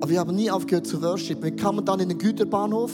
aber 0.01 0.09
wir 0.09 0.19
haben 0.19 0.35
nie 0.35 0.51
aufgehört 0.51 0.87
zu 0.87 1.01
worship. 1.01 1.41
Wir 1.41 1.55
kamen 1.55 1.85
dann 1.85 2.01
in 2.01 2.09
den 2.09 2.17
Güterbahnhof. 2.17 2.91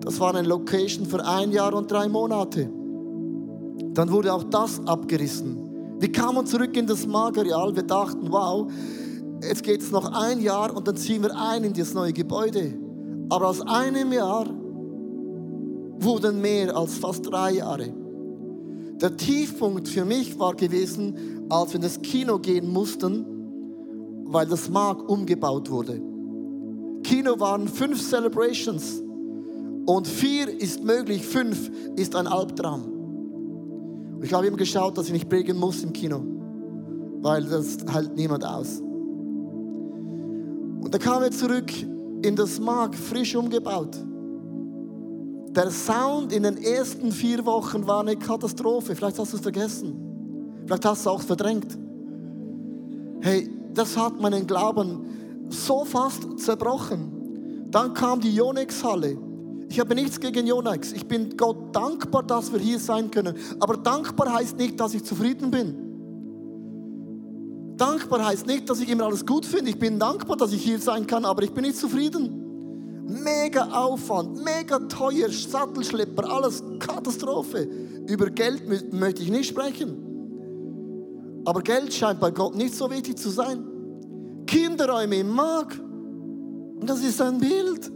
Das 0.00 0.18
war 0.18 0.34
eine 0.34 0.48
Location 0.48 1.04
für 1.04 1.22
ein 1.26 1.52
Jahr 1.52 1.74
und 1.74 1.90
drei 1.90 2.08
Monate. 2.08 2.70
Dann 3.92 4.10
wurde 4.10 4.32
auch 4.32 4.44
das 4.44 4.80
abgerissen. 4.86 5.58
Wir 5.98 6.10
kamen 6.10 6.46
zurück 6.46 6.74
in 6.74 6.86
das 6.86 7.06
Material. 7.06 7.76
Wir 7.76 7.82
dachten, 7.82 8.28
wow, 8.30 8.66
jetzt 9.42 9.62
geht 9.62 9.80
es 9.80 9.90
noch 9.90 10.12
ein 10.12 10.40
Jahr 10.40 10.74
und 10.76 10.86
dann 10.86 10.96
ziehen 10.96 11.22
wir 11.22 11.36
ein 11.36 11.64
in 11.64 11.72
das 11.72 11.94
neue 11.94 12.12
Gebäude. 12.12 12.74
Aber 13.28 13.48
aus 13.48 13.60
einem 13.60 14.12
Jahr 14.12 14.46
wurden 15.98 16.40
mehr 16.40 16.76
als 16.76 16.98
fast 16.98 17.30
drei 17.30 17.52
Jahre. 17.52 17.92
Der 19.00 19.16
Tiefpunkt 19.16 19.88
für 19.88 20.04
mich 20.04 20.38
war 20.38 20.54
gewesen, 20.54 21.46
als 21.48 21.70
wir 21.70 21.76
in 21.76 21.82
das 21.82 22.00
Kino 22.02 22.38
gehen 22.38 22.70
mussten, 22.70 23.24
weil 24.24 24.46
das 24.46 24.68
Mark 24.68 25.08
umgebaut 25.08 25.70
wurde. 25.70 26.00
Kino 27.02 27.38
waren 27.40 27.66
fünf 27.66 28.00
Celebrations 28.00 29.02
und 29.86 30.06
vier 30.06 30.48
ist 30.60 30.84
möglich, 30.84 31.24
fünf 31.24 31.70
ist 31.96 32.14
ein 32.14 32.26
Albtraum. 32.26 34.20
Ich 34.22 34.32
habe 34.32 34.46
ihm 34.46 34.56
geschaut, 34.56 34.98
dass 34.98 35.06
ich 35.06 35.12
nicht 35.12 35.28
prägen 35.28 35.56
muss 35.56 35.82
im 35.82 35.92
Kino, 35.92 36.22
weil 37.22 37.44
das 37.44 37.78
hält 37.90 38.16
niemand 38.16 38.44
aus. 38.44 38.82
Und 40.80 40.94
dann 40.94 41.00
kamen 41.00 41.24
wir 41.24 41.30
zurück 41.30 41.72
in 42.22 42.36
das 42.36 42.58
Mark, 42.58 42.94
frisch 42.94 43.34
umgebaut. 43.34 43.96
Der 45.50 45.70
Sound 45.70 46.32
in 46.32 46.44
den 46.44 46.58
ersten 46.58 47.10
vier 47.10 47.44
Wochen 47.44 47.86
war 47.86 48.00
eine 48.00 48.16
Katastrophe. 48.16 48.94
Vielleicht 48.94 49.18
hast 49.18 49.32
du 49.32 49.36
es 49.36 49.42
vergessen. 49.42 50.62
Vielleicht 50.64 50.84
hast 50.84 51.04
du 51.04 51.10
es 51.10 51.14
auch 51.14 51.22
verdrängt. 51.22 51.76
Hey, 53.20 53.50
das 53.74 53.96
hat 53.96 54.20
meinen 54.20 54.46
Glauben 54.46 55.46
so 55.48 55.84
fast 55.84 56.38
zerbrochen. 56.38 57.66
Dann 57.70 57.94
kam 57.94 58.20
die 58.20 58.34
Yonex-Halle. 58.34 59.18
Ich 59.68 59.78
habe 59.78 59.94
nichts 59.94 60.18
gegen 60.18 60.46
Yonex. 60.46 60.92
Ich 60.92 61.06
bin 61.06 61.36
Gott 61.36 61.74
dankbar, 61.74 62.22
dass 62.22 62.52
wir 62.52 62.58
hier 62.58 62.78
sein 62.78 63.10
können. 63.10 63.36
Aber 63.58 63.76
dankbar 63.76 64.32
heißt 64.34 64.56
nicht, 64.56 64.78
dass 64.80 64.94
ich 64.94 65.04
zufrieden 65.04 65.50
bin. 65.50 65.89
Dankbar 67.80 68.26
heißt 68.26 68.46
nicht, 68.46 68.68
dass 68.68 68.80
ich 68.80 68.90
immer 68.90 69.06
alles 69.06 69.24
gut 69.24 69.46
finde. 69.46 69.70
Ich 69.70 69.78
bin 69.78 69.98
dankbar, 69.98 70.36
dass 70.36 70.52
ich 70.52 70.62
hier 70.62 70.78
sein 70.78 71.06
kann, 71.06 71.24
aber 71.24 71.42
ich 71.42 71.50
bin 71.50 71.64
nicht 71.64 71.78
zufrieden. 71.78 73.06
Mega 73.06 73.70
Aufwand, 73.72 74.44
mega 74.44 74.78
teuer, 74.80 75.30
Sattelschlepper, 75.30 76.30
alles 76.30 76.62
Katastrophe. 76.78 77.66
Über 78.06 78.28
Geld 78.28 78.92
möchte 78.92 79.22
ich 79.22 79.30
nicht 79.30 79.48
sprechen. 79.48 79.96
Aber 81.46 81.62
Geld 81.62 81.94
scheint 81.94 82.20
bei 82.20 82.30
Gott 82.30 82.54
nicht 82.54 82.74
so 82.74 82.90
wichtig 82.90 83.16
zu 83.16 83.30
sein. 83.30 83.64
Kinderräume 84.46 85.16
im 85.16 85.30
Mark. 85.30 85.80
Und 85.80 86.84
das 86.86 87.02
ist 87.02 87.22
ein 87.22 87.38
Bild. 87.38 87.90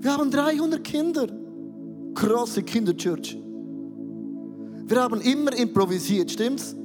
Wir 0.00 0.12
haben 0.12 0.30
300 0.30 0.84
Kinder. 0.84 1.26
Große 2.12 2.62
Kinderchurch. 2.62 3.38
Wir 4.86 5.00
haben 5.02 5.22
immer 5.22 5.56
improvisiert, 5.56 6.30
stimmt's? 6.30 6.76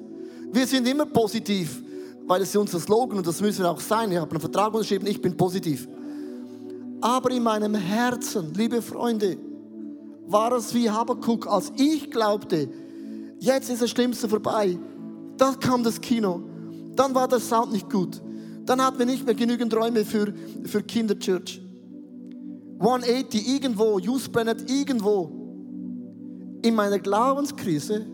Wir 0.53 0.65
sind 0.65 0.87
immer 0.87 1.05
positiv 1.05 1.82
weil 2.25 2.41
es 2.41 2.49
ist 2.49 2.55
unser 2.55 2.79
Slogan 2.79 3.17
und 3.17 3.27
das 3.27 3.41
müssen 3.41 3.63
wir 3.63 3.71
auch 3.71 3.79
sein. 3.79 4.11
Ich 4.11 4.17
habe 4.17 4.31
einen 4.31 4.39
Vertrag 4.39 4.73
unterschrieben, 4.73 5.07
ich 5.07 5.21
bin 5.21 5.35
positiv. 5.35 5.87
Aber 7.01 7.31
in 7.31 7.43
meinem 7.43 7.75
Herzen, 7.75 8.53
liebe 8.53 8.81
Freunde, 8.81 9.37
war 10.27 10.53
es 10.53 10.73
wie 10.73 10.89
Habakuk, 10.89 11.47
als 11.47 11.71
ich 11.77 12.09
glaubte, 12.09 12.69
jetzt 13.39 13.69
ist 13.69 13.81
das 13.81 13.89
Schlimmste 13.89 14.29
vorbei. 14.29 14.77
Dann 15.37 15.59
kam 15.59 15.83
das 15.83 15.99
Kino. 15.99 16.41
Dann 16.95 17.13
war 17.13 17.27
der 17.27 17.39
Sound 17.39 17.73
nicht 17.73 17.89
gut. 17.89 18.21
Dann 18.65 18.81
hatten 18.81 18.99
wir 18.99 19.05
nicht 19.05 19.25
mehr 19.25 19.35
genügend 19.35 19.75
Räume 19.75 20.05
für, 20.05 20.33
für 20.63 20.81
Kinderchurch. 20.81 21.61
180 22.79 23.47
irgendwo, 23.47 23.99
Youth 23.99 24.31
Planet 24.31 24.69
irgendwo. 24.69 25.29
In 26.61 26.75
meiner 26.75 26.99
Glaubenskrise 26.99 28.05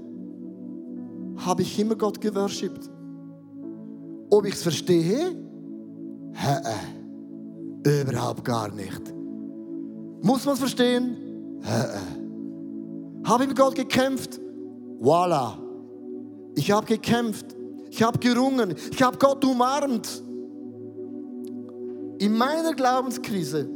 habe 1.38 1.62
ich 1.62 1.80
immer 1.80 1.96
Gott 1.96 2.20
geworshipped. 2.20 2.90
Ob 4.30 4.46
ich 4.46 4.54
es 4.54 4.64
verstehe? 4.64 5.36
Hä, 6.34 6.58
äh, 7.86 8.02
überhaupt 8.02 8.46
gar 8.46 8.72
nicht. 8.72 9.02
Muss 10.22 10.46
man 10.46 10.54
es 10.54 10.60
verstehen? 10.60 11.18
Hä, 11.62 11.82
äh. 11.82 13.28
Habe 13.28 13.44
ich 13.44 13.50
mit 13.50 13.58
Gott 13.58 13.76
gekämpft? 13.76 14.40
Voila. 15.00 15.58
Ich 16.56 16.72
habe 16.72 16.86
gekämpft. 16.86 17.56
Ich 17.90 18.04
habe 18.04 18.20
gerungen. 18.20 18.76
Ich 18.92 19.02
habe 19.02 19.18
Gott 19.18 19.44
umarmt. 19.44 20.24
In 22.20 22.38
meiner 22.38 22.74
Glaubenskrise 22.74 23.70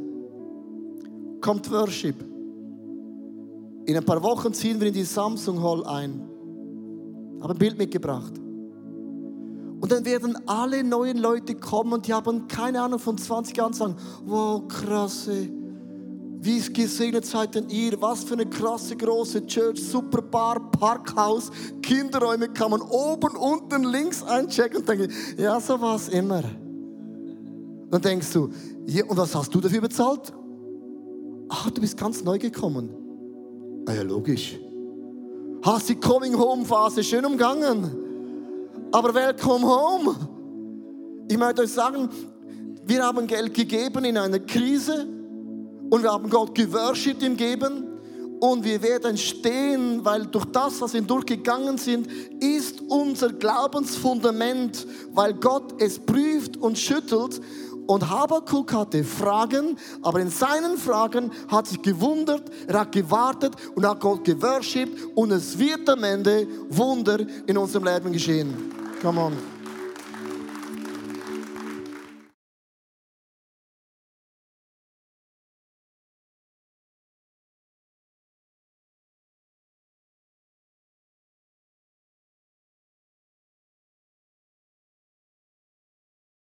kommt 1.42 1.70
Worship. 1.72 2.16
In 3.86 3.98
ein 3.98 4.06
paar 4.06 4.22
Wochen 4.24 4.54
ziehen 4.54 4.80
wir 4.80 4.88
in 4.88 4.94
die 4.94 5.04
Samsung 5.04 5.62
Hall 5.62 5.84
ein. 5.86 6.22
Habe 7.42 7.54
ein 7.54 7.60
Bild 7.60 7.78
mitgebracht. 7.78 8.43
Und 9.84 9.92
dann 9.92 10.06
werden 10.06 10.38
alle 10.48 10.82
neuen 10.82 11.18
Leute 11.18 11.56
kommen 11.56 11.92
und 11.92 12.08
die 12.08 12.14
haben 12.14 12.48
keine 12.48 12.82
Ahnung 12.82 13.00
von 13.00 13.18
20 13.18 13.58
Jahren 13.58 13.74
sagen, 13.74 13.98
wow, 14.24 14.66
krasse, 14.66 15.50
wie 16.40 16.62
gesegnet 16.72 17.26
seid 17.26 17.56
denn 17.56 17.68
ihr? 17.68 18.02
Was 18.02 18.24
für 18.24 18.36
eine 18.36 18.46
krasse 18.46 18.96
große 18.96 19.46
Church, 19.46 19.84
super 19.84 20.22
Bar, 20.22 20.72
Parkhaus, 20.72 21.52
Kinderräume 21.82 22.48
kann 22.48 22.72
man 22.72 22.80
oben, 22.80 23.36
unten, 23.36 23.84
links 23.84 24.24
einchecken 24.24 24.78
und 24.78 24.88
denken, 24.88 25.12
ja, 25.38 25.60
so 25.60 25.82
war 25.82 25.98
es 25.98 26.08
immer. 26.08 26.44
Dann 27.92 28.02
denkst 28.02 28.32
du, 28.32 28.52
ja, 28.88 29.04
und 29.04 29.18
was 29.18 29.36
hast 29.36 29.54
du 29.54 29.60
dafür 29.60 29.82
bezahlt? 29.82 30.32
Ach, 31.50 31.70
du 31.70 31.82
bist 31.82 31.98
ganz 31.98 32.24
neu 32.24 32.40
gekommen. 32.40 32.90
Ah 33.86 33.92
ja, 33.92 34.04
logisch. 34.04 34.58
Hast 35.62 35.90
die 35.90 35.96
Coming 35.96 36.40
Home 36.40 36.64
Phase 36.64 37.04
schön 37.04 37.26
umgangen 37.26 38.03
aber 38.94 39.14
welcome 39.16 39.66
home. 39.66 40.16
Ich 41.28 41.38
möchte 41.38 41.64
euch 41.64 41.72
sagen, 41.72 42.10
wir 42.86 43.04
haben 43.04 43.26
Geld 43.26 43.54
gegeben 43.56 44.06
in 44.06 44.18
einer 44.18 44.40
Krise 44.40 45.08
und 45.90 46.04
wir 46.04 46.12
haben 46.12 46.30
Gott 46.30 46.54
geworshipped 46.54 47.24
im 47.24 47.36
Geben 47.36 47.88
und 48.40 48.64
wir 48.64 48.84
werden 48.84 49.18
stehen, 49.18 50.06
weil 50.06 50.28
durch 50.28 50.46
das, 50.46 50.80
was 50.80 50.94
wir 50.94 51.02
durchgegangen 51.02 51.80
sind, 51.80 52.08
ist 52.40 52.82
unser 52.82 53.34
Glaubensfundament, 53.34 54.86
weil 55.12 55.34
Gott 55.34 55.82
es 55.82 55.98
prüft 55.98 56.58
und 56.58 56.78
schüttelt. 56.78 57.42
Und 57.88 58.10
Habakuk 58.10 58.72
hatte 58.74 59.04
Fragen, 59.04 59.78
aber 60.04 60.20
in 60.20 60.30
seinen 60.30 60.78
Fragen 60.78 61.32
hat 61.48 61.68
sich 61.68 61.82
gewundert, 61.82 62.44
er 62.68 62.82
hat 62.82 62.92
gewartet 62.92 63.56
und 63.76 63.86
hat 63.86 64.00
Gott 64.00 64.24
geworshipped 64.24 65.16
und 65.16 65.32
es 65.32 65.58
wird 65.58 65.90
am 65.90 66.04
Ende 66.04 66.48
Wunder 66.70 67.20
in 67.46 67.58
unserem 67.58 67.86
Leben 67.86 68.14
geschehen. 68.14 68.83
Come 69.04 69.20
on. 69.20 69.53